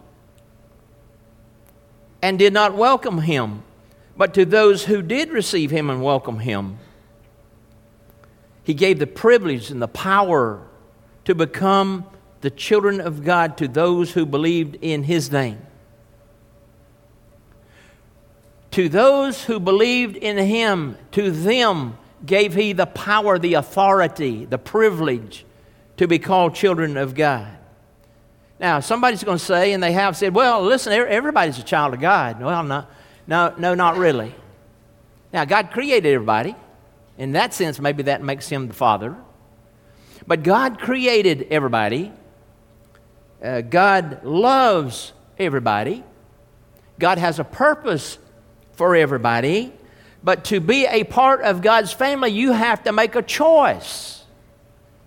and 2.20 2.36
did 2.38 2.52
not 2.52 2.74
welcome 2.74 3.18
him. 3.18 3.62
But 4.16 4.34
to 4.34 4.44
those 4.44 4.86
who 4.86 5.02
did 5.02 5.30
receive 5.30 5.70
him 5.70 5.88
and 5.88 6.02
welcome 6.02 6.40
him, 6.40 6.78
he 8.64 8.74
gave 8.74 8.98
the 8.98 9.06
privilege 9.06 9.70
and 9.70 9.80
the 9.80 9.88
power 9.88 10.66
to 11.26 11.34
become 11.34 12.06
the 12.40 12.50
children 12.50 13.00
of 13.00 13.22
God 13.22 13.56
to 13.58 13.68
those 13.68 14.12
who 14.12 14.26
believed 14.26 14.78
in 14.80 15.04
his 15.04 15.30
name. 15.30 15.58
To 18.76 18.90
those 18.90 19.42
who 19.42 19.58
believed 19.58 20.16
in 20.16 20.36
him, 20.36 20.98
to 21.12 21.30
them 21.30 21.96
gave 22.26 22.52
he 22.52 22.74
the 22.74 22.84
power, 22.84 23.38
the 23.38 23.54
authority, 23.54 24.44
the 24.44 24.58
privilege 24.58 25.46
to 25.96 26.06
be 26.06 26.18
called 26.18 26.54
children 26.54 26.98
of 26.98 27.14
God. 27.14 27.56
Now, 28.60 28.80
somebody's 28.80 29.24
going 29.24 29.38
to 29.38 29.42
say, 29.42 29.72
and 29.72 29.82
they 29.82 29.92
have 29.92 30.14
said, 30.14 30.34
well, 30.34 30.62
listen, 30.62 30.92
everybody's 30.92 31.58
a 31.58 31.62
child 31.62 31.94
of 31.94 32.00
God. 32.00 32.38
Well, 32.38 32.62
no, 32.64 32.86
no, 33.26 33.54
no, 33.56 33.72
not 33.72 33.96
really. 33.96 34.34
Now, 35.32 35.46
God 35.46 35.70
created 35.70 36.12
everybody. 36.12 36.54
In 37.16 37.32
that 37.32 37.54
sense, 37.54 37.80
maybe 37.80 38.02
that 38.02 38.22
makes 38.22 38.46
him 38.46 38.68
the 38.68 38.74
Father. 38.74 39.16
But 40.26 40.42
God 40.42 40.78
created 40.78 41.46
everybody. 41.50 42.12
Uh, 43.42 43.62
God 43.62 44.22
loves 44.22 45.14
everybody. 45.38 46.04
God 46.98 47.16
has 47.16 47.38
a 47.38 47.44
purpose 47.44 48.18
for 48.76 48.94
everybody. 48.94 49.72
But 50.22 50.44
to 50.46 50.60
be 50.60 50.86
a 50.86 51.04
part 51.04 51.42
of 51.42 51.62
God's 51.62 51.92
family, 51.92 52.30
you 52.30 52.52
have 52.52 52.84
to 52.84 52.92
make 52.92 53.14
a 53.14 53.22
choice 53.22 54.24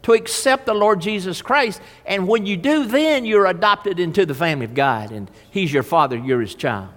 to 0.03 0.13
accept 0.13 0.65
the 0.65 0.73
Lord 0.73 1.01
Jesus 1.01 1.41
Christ. 1.41 1.81
And 2.05 2.27
when 2.27 2.45
you 2.45 2.57
do, 2.57 2.85
then 2.85 3.25
you're 3.25 3.45
adopted 3.45 3.99
into 3.99 4.25
the 4.25 4.33
family 4.33 4.65
of 4.65 4.73
God, 4.73 5.11
and 5.11 5.29
He's 5.51 5.71
your 5.71 5.83
father, 5.83 6.17
you're 6.17 6.41
His 6.41 6.55
child. 6.55 6.89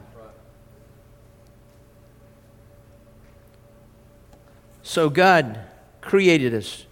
So 4.82 5.08
God 5.10 5.60
created 6.00 6.54
us, 6.54 6.86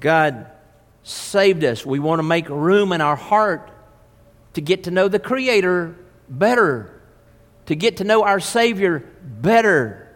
God 0.00 0.46
saved 1.02 1.64
us. 1.64 1.84
We 1.84 1.98
want 1.98 2.18
to 2.20 2.24
make 2.24 2.48
room 2.48 2.92
in 2.92 3.00
our 3.00 3.16
heart 3.16 3.70
to 4.54 4.60
get 4.60 4.84
to 4.84 4.90
know 4.90 5.08
the 5.08 5.18
Creator 5.18 5.96
better, 6.28 7.00
to 7.66 7.74
get 7.74 7.98
to 7.98 8.04
know 8.04 8.22
our 8.22 8.40
Savior 8.40 9.08
better. 9.22 10.08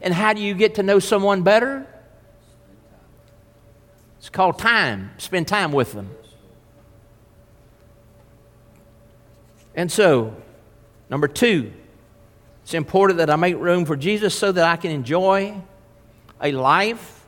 And 0.00 0.12
how 0.12 0.32
do 0.32 0.40
you 0.40 0.54
get 0.54 0.76
to 0.76 0.82
know 0.82 0.98
someone 0.98 1.42
better? 1.42 1.86
It's 4.18 4.28
called 4.28 4.58
time. 4.58 5.10
Spend 5.18 5.48
time 5.48 5.72
with 5.72 5.92
them. 5.92 6.10
And 9.74 9.90
so, 9.90 10.34
number 11.08 11.28
two, 11.28 11.72
it's 12.62 12.74
important 12.74 13.18
that 13.18 13.30
I 13.30 13.36
make 13.36 13.56
room 13.56 13.84
for 13.84 13.96
Jesus 13.96 14.34
so 14.34 14.52
that 14.52 14.64
I 14.64 14.76
can 14.76 14.90
enjoy 14.90 15.60
a 16.40 16.52
life 16.52 17.26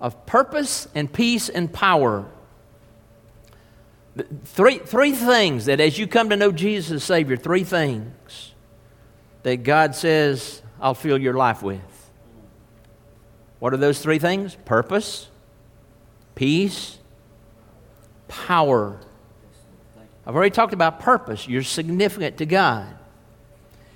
of 0.00 0.26
purpose 0.26 0.88
and 0.94 1.12
peace 1.12 1.48
and 1.48 1.72
power. 1.72 2.26
Three, 4.44 4.78
three 4.78 5.12
things 5.12 5.66
that 5.66 5.80
as 5.80 5.98
you 5.98 6.06
come 6.06 6.30
to 6.30 6.36
know 6.36 6.52
Jesus 6.52 6.90
as 6.90 7.04
Savior, 7.04 7.36
three 7.36 7.64
things 7.64 8.51
that 9.42 9.62
God 9.62 9.94
says, 9.94 10.62
I'll 10.80 10.94
fill 10.94 11.18
your 11.18 11.34
life 11.34 11.62
with. 11.62 11.80
What 13.58 13.72
are 13.72 13.76
those 13.76 14.00
three 14.00 14.18
things? 14.18 14.56
Purpose, 14.64 15.28
peace, 16.34 16.98
power. 18.28 18.98
I've 20.26 20.34
already 20.34 20.50
talked 20.50 20.72
about 20.72 21.00
purpose. 21.00 21.46
You're 21.46 21.62
significant 21.62 22.38
to 22.38 22.46
God. 22.46 22.88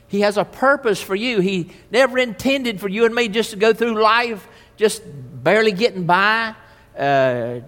He 0.08 0.20
has 0.20 0.36
a 0.36 0.44
purpose 0.44 1.00
for 1.00 1.14
you. 1.14 1.40
He 1.40 1.72
never 1.90 2.18
intended 2.18 2.80
for 2.80 2.88
you 2.88 3.04
and 3.04 3.14
me 3.14 3.28
just 3.28 3.50
to 3.50 3.56
go 3.56 3.72
through 3.72 4.00
life 4.00 4.46
just 4.76 5.02
barely 5.42 5.72
getting 5.72 6.04
by, 6.04 6.54
uh, 6.96 7.60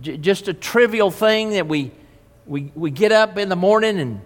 j- 0.00 0.16
just 0.18 0.48
a 0.48 0.54
trivial 0.54 1.10
thing 1.10 1.50
that 1.50 1.66
we, 1.66 1.90
we, 2.46 2.70
we 2.74 2.90
get 2.90 3.12
up 3.12 3.38
in 3.38 3.48
the 3.48 3.56
morning 3.56 3.98
and, 3.98 4.20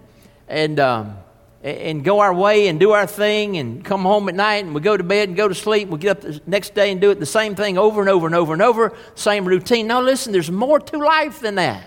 and 0.47 0.79
um, 0.79 1.17
and 1.61 2.03
go 2.05 2.19
our 2.21 2.33
way 2.33 2.67
and 2.67 2.79
do 2.79 2.91
our 2.91 3.05
thing 3.05 3.57
and 3.57 3.83
come 3.83 4.03
home 4.03 4.29
at 4.29 4.35
night 4.35 4.63
and 4.63 4.73
we 4.73 4.79
go 4.79 4.95
to 4.95 5.03
bed 5.03 5.27
and 5.27 5.37
go 5.37 5.47
to 5.47 5.55
sleep. 5.55 5.89
We 5.89 5.99
get 5.99 6.17
up 6.17 6.21
the 6.21 6.41
next 6.47 6.73
day 6.73 6.91
and 6.91 7.01
do 7.01 7.11
it 7.11 7.19
the 7.19 7.25
same 7.25 7.55
thing 7.55 7.77
over 7.77 7.99
and 7.99 8.09
over 8.09 8.25
and 8.27 8.35
over 8.35 8.53
and 8.53 8.61
over, 8.61 8.95
same 9.15 9.45
routine. 9.45 9.87
Now, 9.87 10.01
listen, 10.01 10.31
there's 10.31 10.51
more 10.51 10.79
to 10.79 10.97
life 10.97 11.41
than 11.41 11.55
that. 11.55 11.85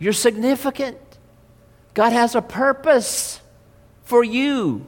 You're 0.00 0.12
significant. 0.12 0.98
God 1.94 2.12
has 2.12 2.34
a 2.34 2.42
purpose 2.42 3.40
for 4.02 4.24
you. 4.24 4.84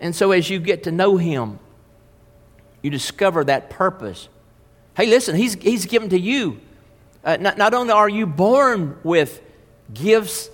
And 0.00 0.14
so, 0.16 0.32
as 0.32 0.50
you 0.50 0.58
get 0.58 0.84
to 0.84 0.92
know 0.92 1.18
Him, 1.18 1.58
you 2.82 2.90
discover 2.90 3.44
that 3.44 3.70
purpose. 3.70 4.28
Hey, 4.96 5.06
listen, 5.06 5.36
He's, 5.36 5.54
he's 5.54 5.86
given 5.86 6.08
to 6.08 6.18
you. 6.18 6.60
Uh, 7.22 7.36
not, 7.38 7.58
not 7.58 7.74
only 7.74 7.92
are 7.92 8.08
you 8.08 8.26
born 8.26 8.98
with 9.04 9.40
gifts, 9.94 10.50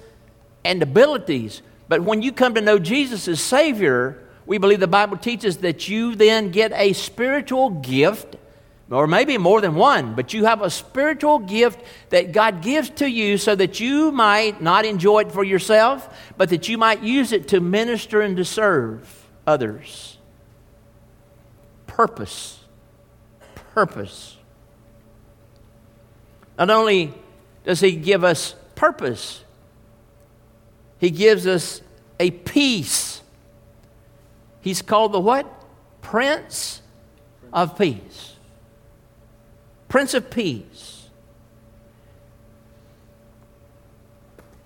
and 0.65 0.83
abilities. 0.83 1.63
But 1.89 2.03
when 2.03 2.23
you 2.23 2.33
come 2.33 2.55
to 2.55 2.61
know 2.61 2.79
Jesus 2.79 3.29
as 3.29 3.41
Savior, 3.41 4.23
we 4.47 4.59
believe 4.59 4.81
the 4.81 4.87
Bible 4.87 5.17
teaches 5.17 5.59
that 5.59 5.89
you 5.89 6.15
then 6.15 6.51
get 6.51 6.73
a 6.73 6.93
spiritual 6.93 7.71
gift, 7.71 8.37
or 8.91 9.07
maybe 9.07 9.39
more 9.39 9.61
than 9.61 9.75
one, 9.75 10.15
but 10.15 10.33
you 10.33 10.45
have 10.45 10.63
a 10.63 10.71
spiritual 10.71 11.41
gift 11.41 11.81
that 12.11 12.33
God 12.33 12.63
gives 12.63 12.91
to 12.91 13.09
you 13.09 13.39
so 13.39 13.55
that 13.55 13.81
you 13.81 14.13
might 14.13 14.61
not 14.61 14.85
enjoy 14.85 15.21
it 15.21 15.33
for 15.33 15.45
yourself, 15.45 16.09
but 16.37 16.51
that 16.51 16.69
you 16.69 16.79
might 16.79 17.03
use 17.03 17.33
it 17.33 17.49
to 17.49 17.61
minister 17.61 18.21
and 18.21 18.37
to 18.37 18.45
serve 18.45 19.29
others. 19.47 20.19
Purpose. 21.87 22.61
Purpose. 23.75 24.37
Not 26.59 26.71
only 26.71 27.15
does 27.65 27.81
He 27.81 27.93
give 27.93 28.25
us 28.25 28.55
purpose. 28.77 29.43
He 30.99 31.11
gives 31.11 31.47
us 31.47 31.83
a 32.21 32.31
peace. 32.31 33.21
He's 34.61 34.81
called 34.83 35.13
the 35.13 35.21
what? 35.21 35.47
Prince 36.01 36.81
of 37.53 37.77
Peace. 37.77 38.35
Prince 39.89 40.15
of 40.15 40.31
Peace. 40.31 41.09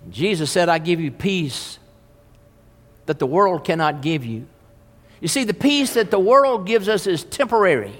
Jesus 0.09 0.51
said, 0.51 0.69
I 0.69 0.77
give 0.77 0.99
you 0.99 1.11
peace 1.11 1.79
that 3.05 3.19
the 3.19 3.25
world 3.25 3.63
cannot 3.63 4.01
give 4.01 4.25
you. 4.25 4.47
You 5.19 5.27
see, 5.27 5.43
the 5.43 5.53
peace 5.53 5.93
that 5.93 6.11
the 6.11 6.19
world 6.19 6.65
gives 6.65 6.89
us 6.89 7.05
is 7.05 7.23
temporary, 7.23 7.93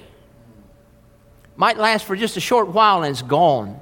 might 1.56 1.78
last 1.78 2.04
for 2.04 2.16
just 2.16 2.36
a 2.36 2.40
short 2.40 2.68
while 2.68 3.02
and 3.02 3.12
it's 3.12 3.22
gone. 3.22 3.80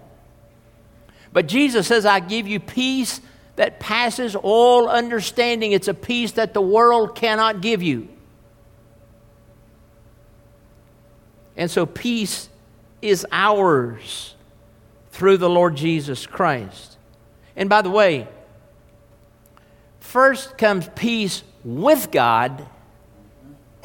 But 1.32 1.46
Jesus 1.46 1.86
says, 1.86 2.04
I 2.06 2.20
give 2.20 2.46
you 2.46 2.60
peace 2.60 3.20
that 3.56 3.78
passes 3.78 4.34
all 4.34 4.88
understanding. 4.88 5.72
It's 5.72 5.88
a 5.88 5.94
peace 5.94 6.32
that 6.32 6.54
the 6.54 6.62
world 6.62 7.14
cannot 7.14 7.60
give 7.60 7.82
you. 7.82 8.08
And 11.56 11.70
so 11.70 11.84
peace 11.86 12.48
is 13.02 13.26
ours 13.30 14.34
through 15.10 15.36
the 15.36 15.50
Lord 15.50 15.76
Jesus 15.76 16.26
Christ. 16.26 16.96
And 17.54 17.68
by 17.68 17.82
the 17.82 17.90
way, 17.90 18.26
first 19.98 20.56
comes 20.56 20.88
peace 20.94 21.42
with 21.62 22.10
God, 22.10 22.66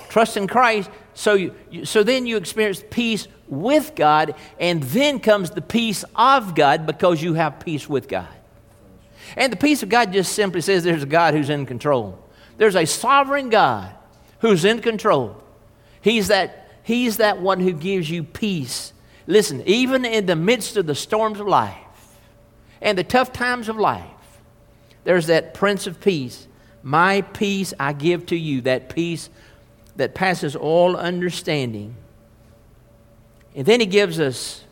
trust 0.10 0.38
in 0.38 0.48
Christ. 0.48 0.90
So, 1.16 1.34
you, 1.34 1.86
so 1.86 2.04
then 2.04 2.28
you 2.28 2.38
experience 2.38 2.84
peace 2.92 3.28
with 3.48 3.96
God, 3.96 4.36
and 4.60 4.84
then 4.84 5.20
comes 5.20 5.50
the 5.50 5.62
peace 5.62 6.04
of 6.16 6.56
God 6.56 6.86
because 6.86 7.22
you 7.22 7.36
have 7.36 7.60
peace 7.60 7.88
with 7.88 8.08
God. 8.08 8.28
And 9.36 9.52
the 9.52 9.58
peace 9.58 9.82
of 9.82 9.90
God 9.90 10.14
just 10.14 10.34
simply 10.34 10.62
says 10.62 10.84
there's 10.84 11.04
a 11.04 11.08
God 11.08 11.34
who's 11.34 11.50
in 11.50 11.66
control. 11.66 12.20
There's 12.58 12.76
a 12.76 12.86
sovereign 12.86 13.50
God 13.50 13.94
who's 14.40 14.66
in 14.66 14.82
control. 14.82 15.42
He's 16.02 16.28
that, 16.28 16.70
he's 16.84 17.18
that 17.18 17.42
one 17.42 17.60
who 17.60 17.74
gives 17.74 18.10
you 18.10 18.24
peace. 18.24 18.94
Listen, 19.28 19.64
even 19.66 20.06
in 20.06 20.26
the 20.26 20.36
midst 20.36 20.78
of 20.78 20.86
the 20.86 20.96
storms 20.96 21.40
of 21.40 21.48
life 21.48 21.76
and 22.82 22.98
the 22.98 23.04
tough 23.04 23.34
times 23.34 23.70
of 23.70 23.78
life, 23.78 24.04
there's 25.04 25.28
that 25.28 25.54
Prince 25.54 25.88
of 25.88 26.02
Peace. 26.02 26.48
My 26.84 27.22
peace 27.22 27.74
I 27.80 27.94
give 27.94 28.28
to 28.28 28.36
you, 28.36 28.62
that 28.62 28.90
peace 28.90 29.30
that 29.96 30.14
passes 30.14 30.56
all 30.56 30.96
understanding. 30.96 31.96
And 33.56 33.66
then 33.66 33.80
he 33.80 33.86
gives 33.86 34.20
us, 34.20 34.64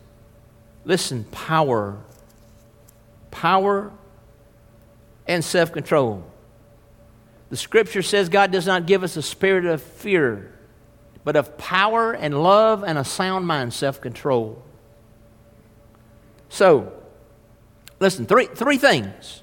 listen, 0.86 1.24
power. 1.26 1.98
Power 3.32 3.92
and 5.28 5.44
self 5.44 5.72
control. 5.72 6.24
The 7.50 7.58
scripture 7.58 8.02
says 8.02 8.30
God 8.30 8.52
does 8.52 8.66
not 8.66 8.86
give 8.86 9.04
us 9.04 9.16
a 9.16 9.22
spirit 9.22 9.66
of 9.66 9.82
fear, 9.82 10.52
but 11.24 11.36
of 11.36 11.58
power 11.58 12.14
and 12.14 12.42
love 12.42 12.84
and 12.84 12.98
a 12.98 13.04
sound 13.04 13.48
mind, 13.48 13.74
self 13.74 14.02
control. 14.02 14.62
So, 16.50 16.92
listen, 18.00 18.26
three, 18.26 18.48
three 18.48 18.78
things. 18.78 19.42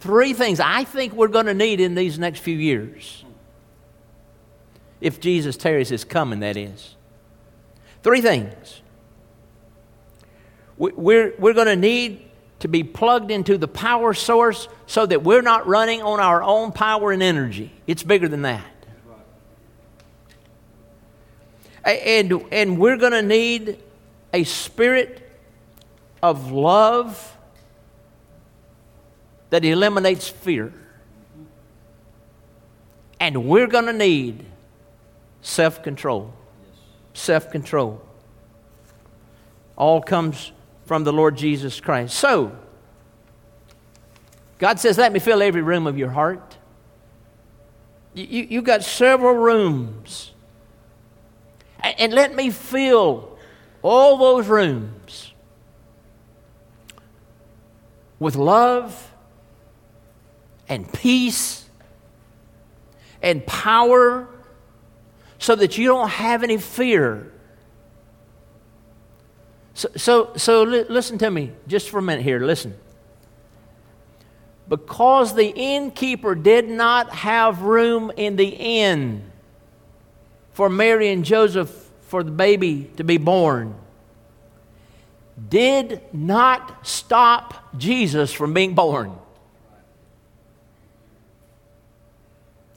Three 0.00 0.34
things 0.34 0.60
I 0.60 0.84
think 0.84 1.14
we're 1.14 1.28
going 1.28 1.46
to 1.46 1.54
need 1.54 1.80
in 1.80 1.94
these 1.94 2.18
next 2.18 2.40
few 2.40 2.56
years. 2.56 3.23
If 5.00 5.20
Jesus 5.20 5.56
tarries 5.56 5.88
his 5.88 6.04
coming, 6.04 6.40
that 6.40 6.56
is. 6.56 6.94
Three 8.02 8.20
things. 8.20 8.82
We're, 10.76 11.34
we're 11.38 11.54
going 11.54 11.66
to 11.66 11.76
need 11.76 12.24
to 12.60 12.68
be 12.68 12.82
plugged 12.82 13.30
into 13.30 13.58
the 13.58 13.68
power 13.68 14.14
source 14.14 14.68
so 14.86 15.06
that 15.06 15.22
we're 15.22 15.42
not 15.42 15.66
running 15.66 16.02
on 16.02 16.20
our 16.20 16.42
own 16.42 16.72
power 16.72 17.12
and 17.12 17.22
energy. 17.22 17.70
It's 17.86 18.02
bigger 18.02 18.28
than 18.28 18.42
that. 18.42 18.64
And, 21.84 22.32
and 22.50 22.78
we're 22.78 22.96
going 22.96 23.12
to 23.12 23.22
need 23.22 23.78
a 24.32 24.44
spirit 24.44 25.30
of 26.22 26.50
love 26.50 27.36
that 29.50 29.64
eliminates 29.64 30.28
fear. 30.28 30.72
And 33.20 33.44
we're 33.44 33.66
going 33.66 33.86
to 33.86 33.92
need 33.92 34.46
self 35.44 35.82
control. 35.82 36.32
Self 37.12 37.50
control. 37.50 38.02
All 39.76 40.00
comes 40.00 40.50
from 40.86 41.04
the 41.04 41.12
Lord 41.12 41.36
Jesus 41.36 41.80
Christ. 41.80 42.16
So, 42.16 42.56
God 44.58 44.80
says, 44.80 44.98
Let 44.98 45.12
me 45.12 45.20
fill 45.20 45.42
every 45.42 45.62
room 45.62 45.86
of 45.86 45.96
your 45.96 46.10
heart. 46.10 46.56
You, 48.14 48.44
you, 48.44 48.58
have 48.58 48.64
got 48.64 48.82
several 48.84 49.34
rooms. 49.34 50.32
And, 51.80 51.94
and 51.98 52.12
let 52.12 52.34
me 52.34 52.50
fill 52.50 53.36
all 53.82 54.16
those 54.16 54.46
rooms 54.46 55.32
with 58.18 58.36
love 58.36 59.12
and 60.68 60.90
peace 60.92 61.68
and 63.20 63.44
power 63.46 64.28
so 65.44 65.54
that 65.54 65.76
you 65.76 65.86
don't 65.88 66.08
have 66.08 66.42
any 66.42 66.56
fear 66.56 67.30
so, 69.74 69.88
so, 69.96 70.32
so 70.36 70.62
li- 70.62 70.86
listen 70.88 71.18
to 71.18 71.30
me 71.30 71.50
just 71.66 71.90
for 71.90 71.98
a 71.98 72.02
minute 72.02 72.22
here. 72.22 72.38
Listen. 72.38 72.74
Because 74.68 75.34
the 75.34 75.48
innkeeper 75.48 76.34
did 76.34 76.68
not 76.68 77.10
have 77.10 77.62
room 77.62 78.10
in 78.16 78.36
the 78.36 78.46
inn 78.46 79.30
for 80.52 80.68
Mary 80.70 81.10
and 81.10 81.24
Joseph 81.24 81.70
for 82.02 82.22
the 82.22 82.30
baby 82.30 82.90
to 82.96 83.04
be 83.04 83.18
born, 83.18 83.74
did 85.48 86.00
not 86.12 86.86
stop 86.86 87.76
Jesus 87.76 88.32
from 88.32 88.54
being 88.54 88.74
born. 88.74 89.18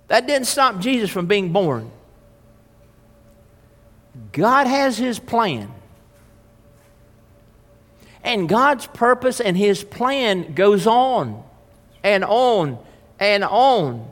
That 0.07 0.25
didn't 0.25 0.47
stop 0.47 0.79
Jesus 0.79 1.11
from 1.11 1.27
being 1.27 1.53
born. 1.53 1.91
God 4.31 4.67
has 4.67 4.97
his 4.97 5.19
plan. 5.19 5.71
And 8.27 8.49
God's 8.49 8.87
purpose 8.87 9.39
and 9.39 9.55
His 9.57 9.85
plan 9.85 10.53
goes 10.53 10.85
on 10.85 11.43
and 12.03 12.25
on 12.25 12.77
and 13.21 13.45
on. 13.45 14.05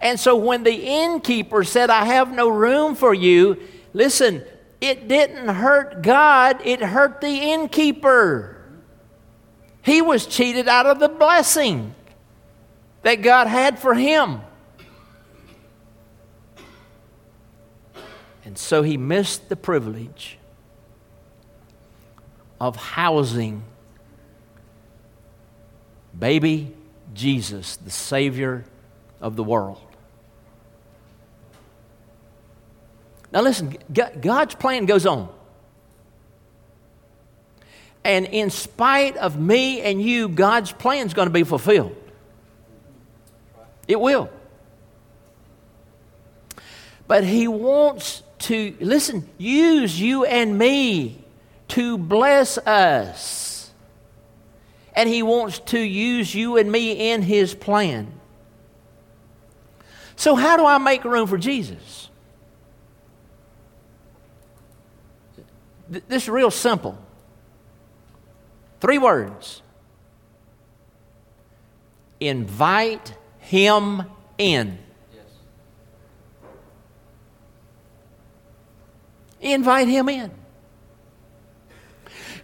And 0.00 0.20
so 0.20 0.36
when 0.36 0.62
the 0.62 0.72
innkeeper 0.72 1.64
said, 1.64 1.90
I 1.90 2.04
have 2.04 2.32
no 2.32 2.48
room 2.48 2.94
for 2.94 3.12
you, 3.12 3.60
listen, 3.92 4.44
it 4.80 5.08
didn't 5.08 5.48
hurt 5.48 6.02
God, 6.02 6.60
it 6.64 6.80
hurt 6.80 7.20
the 7.20 7.26
innkeeper. 7.26 8.62
He 9.82 10.02
was 10.02 10.26
cheated 10.26 10.68
out 10.68 10.86
of 10.86 11.00
the 11.00 11.08
blessing 11.08 11.96
that 13.02 13.16
God 13.22 13.48
had 13.48 13.80
for 13.80 13.94
him. 13.94 14.40
And 18.48 18.56
so 18.56 18.82
he 18.82 18.96
missed 18.96 19.50
the 19.50 19.56
privilege 19.56 20.38
of 22.58 22.76
housing 22.76 23.62
baby 26.18 26.74
Jesus, 27.12 27.76
the 27.76 27.90
Savior 27.90 28.64
of 29.20 29.36
the 29.36 29.44
world. 29.44 29.82
Now, 33.30 33.42
listen, 33.42 33.76
God's 33.92 34.54
plan 34.54 34.86
goes 34.86 35.04
on. 35.04 35.28
And 38.02 38.24
in 38.24 38.48
spite 38.48 39.18
of 39.18 39.38
me 39.38 39.82
and 39.82 40.00
you, 40.00 40.26
God's 40.26 40.72
plan 40.72 41.06
is 41.06 41.12
going 41.12 41.28
to 41.28 41.34
be 41.34 41.44
fulfilled. 41.44 41.94
It 43.86 44.00
will. 44.00 44.30
But 47.06 47.24
He 47.24 47.46
wants 47.46 48.22
to, 48.40 48.74
listen, 48.80 49.28
use 49.36 50.00
you 50.00 50.24
and 50.24 50.58
me 50.58 51.24
to 51.68 51.98
bless 51.98 52.58
us. 52.58 53.70
And 54.94 55.08
He 55.08 55.22
wants 55.22 55.58
to 55.60 55.78
use 55.78 56.34
you 56.34 56.56
and 56.56 56.70
me 56.70 57.10
in 57.12 57.22
His 57.22 57.54
plan. 57.54 58.12
So, 60.16 60.34
how 60.34 60.56
do 60.56 60.66
I 60.66 60.78
make 60.78 61.04
room 61.04 61.28
for 61.28 61.38
Jesus? 61.38 62.08
This 65.88 66.24
is 66.24 66.28
real 66.28 66.50
simple. 66.50 66.98
Three 68.80 68.98
words 68.98 69.62
invite 72.20 73.14
Him 73.38 74.02
in. 74.38 74.78
Invite 79.40 79.88
Him 79.88 80.08
in. 80.08 80.30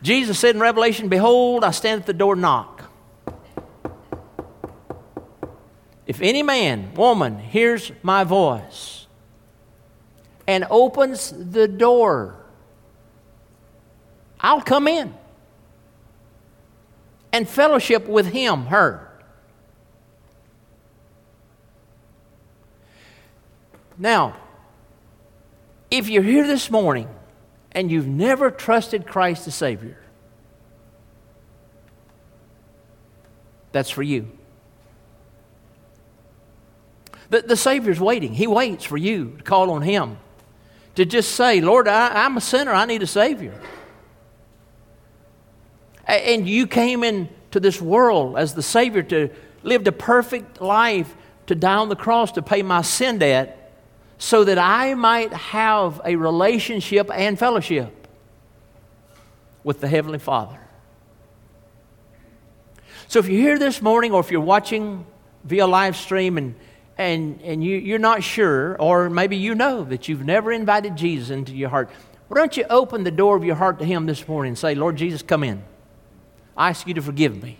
Jesus 0.02 0.38
said 0.38 0.54
in 0.54 0.60
Revelation, 0.60 1.08
Behold, 1.08 1.64
I 1.64 1.70
stand 1.70 2.02
at 2.02 2.06
the 2.06 2.12
door 2.12 2.36
knock. 2.36 2.84
If 6.06 6.20
any 6.20 6.42
man, 6.42 6.94
woman, 6.94 7.38
hears 7.38 7.90
my 8.02 8.24
voice 8.24 9.06
and 10.46 10.66
opens 10.70 11.32
the 11.32 11.66
door, 11.66 12.36
I'll 14.38 14.60
come 14.60 14.86
in 14.86 15.14
and 17.32 17.48
fellowship 17.48 18.06
with 18.06 18.26
him, 18.26 18.66
her. 18.66 19.10
Now, 23.96 24.36
if 25.98 26.08
you're 26.08 26.24
here 26.24 26.46
this 26.46 26.70
morning 26.72 27.08
and 27.70 27.88
you've 27.88 28.08
never 28.08 28.50
trusted 28.50 29.06
Christ 29.06 29.46
as 29.46 29.54
Savior, 29.54 29.96
that's 33.70 33.90
for 33.90 34.02
you. 34.02 34.28
The, 37.30 37.42
the 37.42 37.56
Savior's 37.56 38.00
waiting. 38.00 38.34
He 38.34 38.48
waits 38.48 38.84
for 38.84 38.96
you 38.96 39.36
to 39.38 39.44
call 39.44 39.70
on 39.70 39.82
Him, 39.82 40.18
to 40.96 41.04
just 41.04 41.32
say, 41.36 41.60
Lord, 41.60 41.86
I, 41.86 42.24
I'm 42.24 42.36
a 42.36 42.40
sinner. 42.40 42.72
I 42.72 42.86
need 42.86 43.02
a 43.02 43.06
Savior. 43.06 43.58
And 46.06 46.48
you 46.48 46.66
came 46.66 47.04
into 47.04 47.60
this 47.60 47.80
world 47.80 48.36
as 48.36 48.54
the 48.54 48.62
Savior 48.62 49.02
to 49.04 49.30
live 49.62 49.86
a 49.86 49.92
perfect 49.92 50.60
life, 50.60 51.14
to 51.46 51.54
die 51.54 51.76
on 51.76 51.88
the 51.88 51.96
cross, 51.96 52.32
to 52.32 52.42
pay 52.42 52.62
my 52.62 52.82
sin 52.82 53.18
debt 53.18 53.63
so 54.24 54.42
that 54.42 54.56
I 54.56 54.94
might 54.94 55.34
have 55.34 56.00
a 56.02 56.16
relationship 56.16 57.10
and 57.12 57.38
fellowship 57.38 58.08
with 59.62 59.82
the 59.82 59.86
Heavenly 59.86 60.18
Father. 60.18 60.58
So 63.06 63.18
if 63.18 63.28
you're 63.28 63.42
here 63.42 63.58
this 63.58 63.82
morning 63.82 64.12
or 64.12 64.20
if 64.20 64.30
you're 64.30 64.40
watching 64.40 65.04
via 65.44 65.66
live 65.66 65.94
stream 65.94 66.38
and, 66.38 66.54
and, 66.96 67.42
and 67.42 67.62
you, 67.62 67.76
you're 67.76 67.98
not 67.98 68.22
sure, 68.22 68.80
or 68.80 69.10
maybe 69.10 69.36
you 69.36 69.54
know 69.54 69.84
that 69.84 70.08
you've 70.08 70.24
never 70.24 70.50
invited 70.52 70.96
Jesus 70.96 71.28
into 71.28 71.54
your 71.54 71.68
heart, 71.68 71.90
Why 72.28 72.38
don't 72.38 72.56
you 72.56 72.64
open 72.70 73.04
the 73.04 73.10
door 73.10 73.36
of 73.36 73.44
your 73.44 73.56
heart 73.56 73.78
to 73.80 73.84
Him 73.84 74.06
this 74.06 74.26
morning 74.26 74.52
and 74.52 74.58
say, 74.58 74.74
Lord 74.74 74.96
Jesus, 74.96 75.20
come 75.20 75.44
in. 75.44 75.62
I 76.56 76.70
ask 76.70 76.86
you 76.88 76.94
to 76.94 77.02
forgive 77.02 77.42
me. 77.42 77.58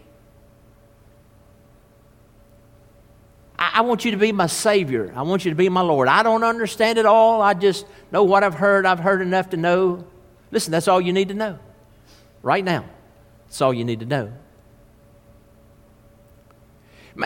I, 3.74 3.80
want 3.82 4.04
you 4.04 4.12
to 4.12 4.16
be 4.16 4.32
my 4.32 4.46
Savior. 4.46 5.12
I 5.14 5.22
want 5.22 5.44
you 5.44 5.50
to 5.50 5.56
be 5.56 5.68
my 5.68 5.80
Lord. 5.80 6.08
I 6.08 6.22
don't 6.22 6.44
understand 6.44 6.98
it 6.98 7.06
all. 7.06 7.42
I 7.42 7.54
just 7.54 7.87
know 8.10 8.22
what 8.24 8.44
I've 8.44 8.54
heard. 8.54 8.87
I've 8.87 9.00
heard 9.00 9.20
enough 9.20 9.50
to 9.50 9.56
know. 9.56 10.04
Listen, 10.50 10.70
that's 10.70 10.88
all 10.88 11.00
you 11.00 11.12
need 11.12 11.28
to 11.28 11.34
know. 11.34 11.58
Right 12.42 12.64
now. 12.64 12.84
That's 13.46 13.60
all 13.60 13.74
you 13.74 13.84
need 13.84 14.00
to 14.00 14.06
know. 14.06 14.32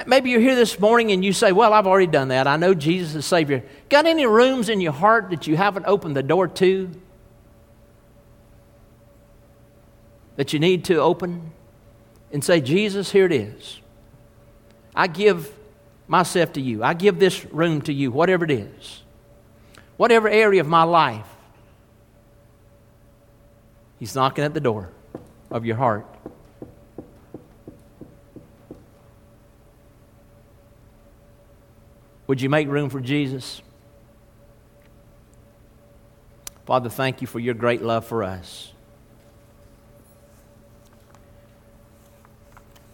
Maybe 0.06 0.30
you're 0.30 0.40
here 0.40 0.54
this 0.54 0.78
morning 0.78 1.12
and 1.12 1.24
you 1.24 1.32
say, 1.32 1.50
Well, 1.50 1.72
I've 1.72 1.87
already 1.87 2.06
done 2.06 2.28
that. 2.28 2.46
I 2.46 2.56
know 2.56 2.74
Jesus 2.74 3.14
is 3.14 3.24
Savior. 3.24 3.64
Got 3.88 4.04
any 4.04 4.26
rooms 4.26 4.68
in 4.68 4.82
your 4.82 4.92
heart 4.92 5.30
that 5.30 5.46
you 5.46 5.56
haven't 5.56 5.87
opened 5.87 6.14
the 6.14 6.22
door 6.22 6.46
to? 6.46 6.90
That 10.37 10.52
you 10.52 10.58
need 10.58 10.84
to 10.87 10.96
open 10.96 11.52
and 12.32 12.44
say, 12.44 12.61
Jesus, 12.61 13.11
here 13.12 13.24
it 13.24 13.32
is. 13.32 13.80
I 14.94 15.06
give 15.06 15.52
myself 16.09 16.55
to 16.55 16.61
you. 16.61 16.83
I 16.83 16.94
give 16.94 17.18
this 17.18 17.44
room 17.47 17.83
to 17.83 17.92
you, 17.92 18.11
whatever 18.11 18.44
it 18.44 18.51
is, 18.51 19.03
whatever 19.97 20.29
area 20.29 20.61
of 20.61 20.66
my 20.66 20.83
life. 20.83 21.27
He's 23.99 24.14
knocking 24.14 24.44
at 24.44 24.55
the 24.55 24.61
door 24.61 24.90
of 25.51 25.64
your 25.64 25.77
heart. 25.77 26.07
Would 32.27 32.40
you 32.40 32.49
make 32.49 32.68
room 32.68 32.90
for 32.90 33.01
Jesus? 33.01 33.62
Father, 36.66 36.90
thank 36.90 37.23
you 37.23 37.27
for 37.27 37.40
your 37.40 37.55
great 37.55 37.81
love 37.81 38.05
for 38.07 38.23
us. 38.23 38.73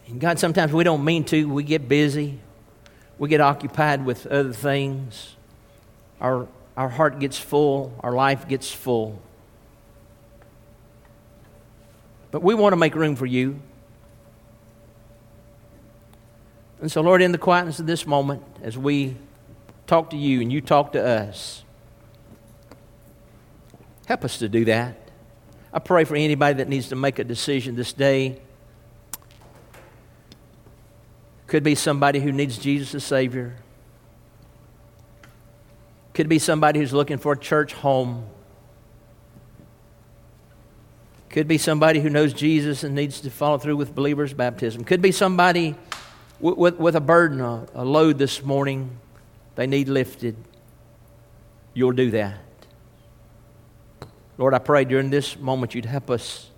And 0.07 0.21
God, 0.21 0.39
sometimes 0.39 0.73
we 0.73 0.85
don't 0.85 1.05
mean 1.05 1.25
to. 1.25 1.49
We 1.49 1.65
get 1.65 1.89
busy. 1.89 2.39
We 3.19 3.29
get 3.29 3.41
occupied 3.41 4.05
with 4.05 4.27
other 4.27 4.53
things. 4.53 5.37
Our, 6.21 6.49
our 6.77 6.89
heart 6.89 7.19
gets 7.19 7.39
full. 7.39 7.95
Our 8.01 8.13
life 8.13 8.49
gets 8.49 8.71
full. 8.71 9.21
But 12.31 12.43
we 12.43 12.55
want 12.55 12.73
to 12.73 12.77
make 12.77 12.95
room 12.95 13.15
for 13.15 13.27
you. 13.27 13.61
And 16.81 16.91
so, 16.91 17.01
Lord, 17.01 17.23
in 17.23 17.33
the 17.33 17.39
quietness 17.39 17.79
of 17.79 17.87
this 17.87 18.07
moment, 18.07 18.43
as 18.63 18.77
we 18.77 19.17
talk 19.87 20.11
to 20.11 20.17
you 20.17 20.41
and 20.41 20.53
you 20.53 20.61
talk 20.61 20.93
to 20.93 21.03
us, 21.03 21.63
help 24.07 24.25
us 24.25 24.39
to 24.39 24.49
do 24.49 24.65
that. 24.65 24.99
I 25.73 25.79
pray 25.79 26.05
for 26.05 26.17
anybody 26.17 26.55
that 26.59 26.69
needs 26.69 26.89
to 26.89 26.97
make 26.97 27.19
a 27.19 27.25
decision 27.25 27.75
this 27.75 27.93
day. 27.93 28.41
Could 31.55 31.63
be 31.63 31.77
somebody 31.77 32.19
who 32.19 32.33
needs 32.33 32.59
Jesus 32.59 32.97
as 32.97 33.05
Savior. 33.05 33.55
Could 36.13 36.29
be 36.29 36.41
somebody 36.41 36.81
who's 36.81 36.93
looking 36.93 37.17
for 37.17 37.35
a 37.35 37.39
church 37.39 37.75
home. 37.75 38.27
Could 41.31 41.47
be 41.47 41.57
somebody 41.57 42.01
who 42.01 42.11
knows 42.11 42.33
Jesus 42.33 42.83
and 42.83 42.97
needs 42.97 43.21
to 43.21 43.31
follow 43.31 43.59
through 43.59 43.77
with 43.77 43.95
believers' 43.95 44.35
baptism. 44.35 44.83
Could 44.83 45.01
be 45.01 45.13
somebody 45.13 45.77
with, 46.41 46.57
with, 46.57 46.75
with 46.75 46.97
a 46.97 47.01
burden, 47.01 47.41
a, 47.41 47.69
a 47.73 47.85
load 47.85 48.19
this 48.19 48.43
morning 48.43 48.99
they 49.55 49.69
need 49.69 49.89
lifted. 49.89 50.35
You'll 51.73 51.93
do 51.93 52.11
that. 52.11 52.41
Lord, 54.39 54.55
I 54.55 54.59
pray 54.59 54.87
during 54.87 55.11
this 55.11 55.39
moment 55.39 55.77
you'd 55.77 55.85
help 55.85 56.11
us 56.11 56.51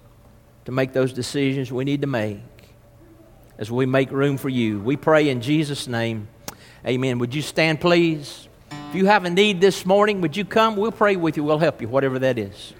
to 0.64 0.72
make 0.72 0.94
those 0.94 1.12
decisions 1.12 1.70
we 1.70 1.84
need 1.84 2.00
to 2.00 2.06
make 2.06 2.40
as 3.58 3.70
we 3.70 3.86
make 3.86 4.10
room 4.10 4.36
for 4.36 4.48
you. 4.48 4.80
We 4.80 4.96
pray 4.96 5.28
in 5.28 5.40
Jesus' 5.40 5.88
name. 5.88 6.28
Amen. 6.86 7.18
Would 7.18 7.34
you 7.34 7.42
stand, 7.42 7.80
please? 7.80 8.48
If 8.70 8.94
you 8.94 9.06
have 9.06 9.24
a 9.24 9.30
need 9.30 9.60
this 9.60 9.84
morning, 9.84 10.20
would 10.20 10.36
you 10.36 10.44
come? 10.44 10.76
We'll 10.76 10.92
pray 10.92 11.16
with 11.16 11.36
you. 11.36 11.44
We'll 11.44 11.58
help 11.58 11.80
you, 11.80 11.88
whatever 11.88 12.18
that 12.20 12.38
is. 12.38 12.72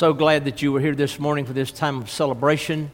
So 0.00 0.14
glad 0.14 0.46
that 0.46 0.62
you 0.62 0.72
were 0.72 0.80
here 0.80 0.94
this 0.94 1.18
morning 1.18 1.44
for 1.44 1.52
this 1.52 1.70
time 1.70 1.98
of 1.98 2.08
celebration. 2.08 2.90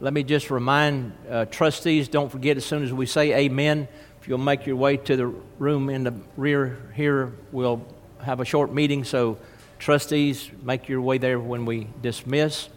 Let 0.00 0.12
me 0.12 0.24
just 0.24 0.50
remind 0.50 1.12
uh, 1.30 1.44
trustees 1.44 2.08
don't 2.08 2.32
forget 2.32 2.56
as 2.56 2.64
soon 2.64 2.82
as 2.82 2.92
we 2.92 3.06
say 3.06 3.32
amen, 3.32 3.86
if 4.20 4.26
you'll 4.26 4.38
make 4.38 4.66
your 4.66 4.74
way 4.74 4.96
to 4.96 5.14
the 5.14 5.26
room 5.60 5.88
in 5.88 6.02
the 6.02 6.14
rear 6.36 6.90
here, 6.96 7.32
we'll 7.52 7.86
have 8.24 8.40
a 8.40 8.44
short 8.44 8.74
meeting. 8.74 9.04
So, 9.04 9.38
trustees, 9.78 10.50
make 10.64 10.88
your 10.88 11.00
way 11.00 11.18
there 11.18 11.38
when 11.38 11.64
we 11.64 11.86
dismiss. 12.02 12.68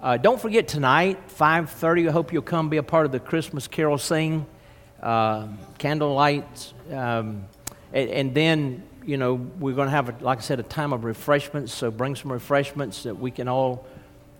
Uh, 0.00 0.16
don't 0.16 0.40
forget 0.40 0.68
tonight, 0.68 1.18
5.30, 1.36 2.10
I 2.10 2.12
hope 2.12 2.32
you'll 2.32 2.42
come 2.42 2.68
be 2.68 2.76
a 2.76 2.84
part 2.84 3.06
of 3.06 3.10
the 3.10 3.18
Christmas 3.18 3.66
carol 3.66 3.98
sing, 3.98 4.46
uh, 5.02 5.48
candlelight, 5.78 6.72
um, 6.92 7.46
and, 7.92 8.10
and 8.10 8.34
then, 8.36 8.84
you 9.04 9.16
know, 9.16 9.34
we're 9.34 9.74
going 9.74 9.86
to 9.86 9.92
have, 9.92 10.08
a, 10.08 10.24
like 10.24 10.38
I 10.38 10.40
said, 10.40 10.60
a 10.60 10.64
time 10.64 10.92
of 10.92 11.04
refreshments. 11.04 11.72
So 11.72 11.90
bring 11.90 12.16
some 12.16 12.32
refreshments 12.32 13.02
that 13.04 13.18
we 13.18 13.30
can 13.30 13.48
all 13.48 13.86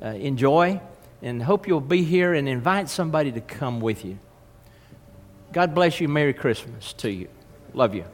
uh, 0.02 0.08
enjoy. 0.08 0.80
And 1.22 1.42
hope 1.42 1.66
you'll 1.66 1.80
be 1.80 2.02
here 2.02 2.34
and 2.34 2.48
invite 2.48 2.88
somebody 2.88 3.32
to 3.32 3.40
come 3.40 3.80
with 3.80 4.04
you. 4.04 4.18
God 5.52 5.74
bless 5.74 6.00
you. 6.00 6.08
Merry 6.08 6.34
Christmas 6.34 6.92
to 6.94 7.10
you. 7.10 7.28
Love 7.72 7.94
you. 7.94 8.04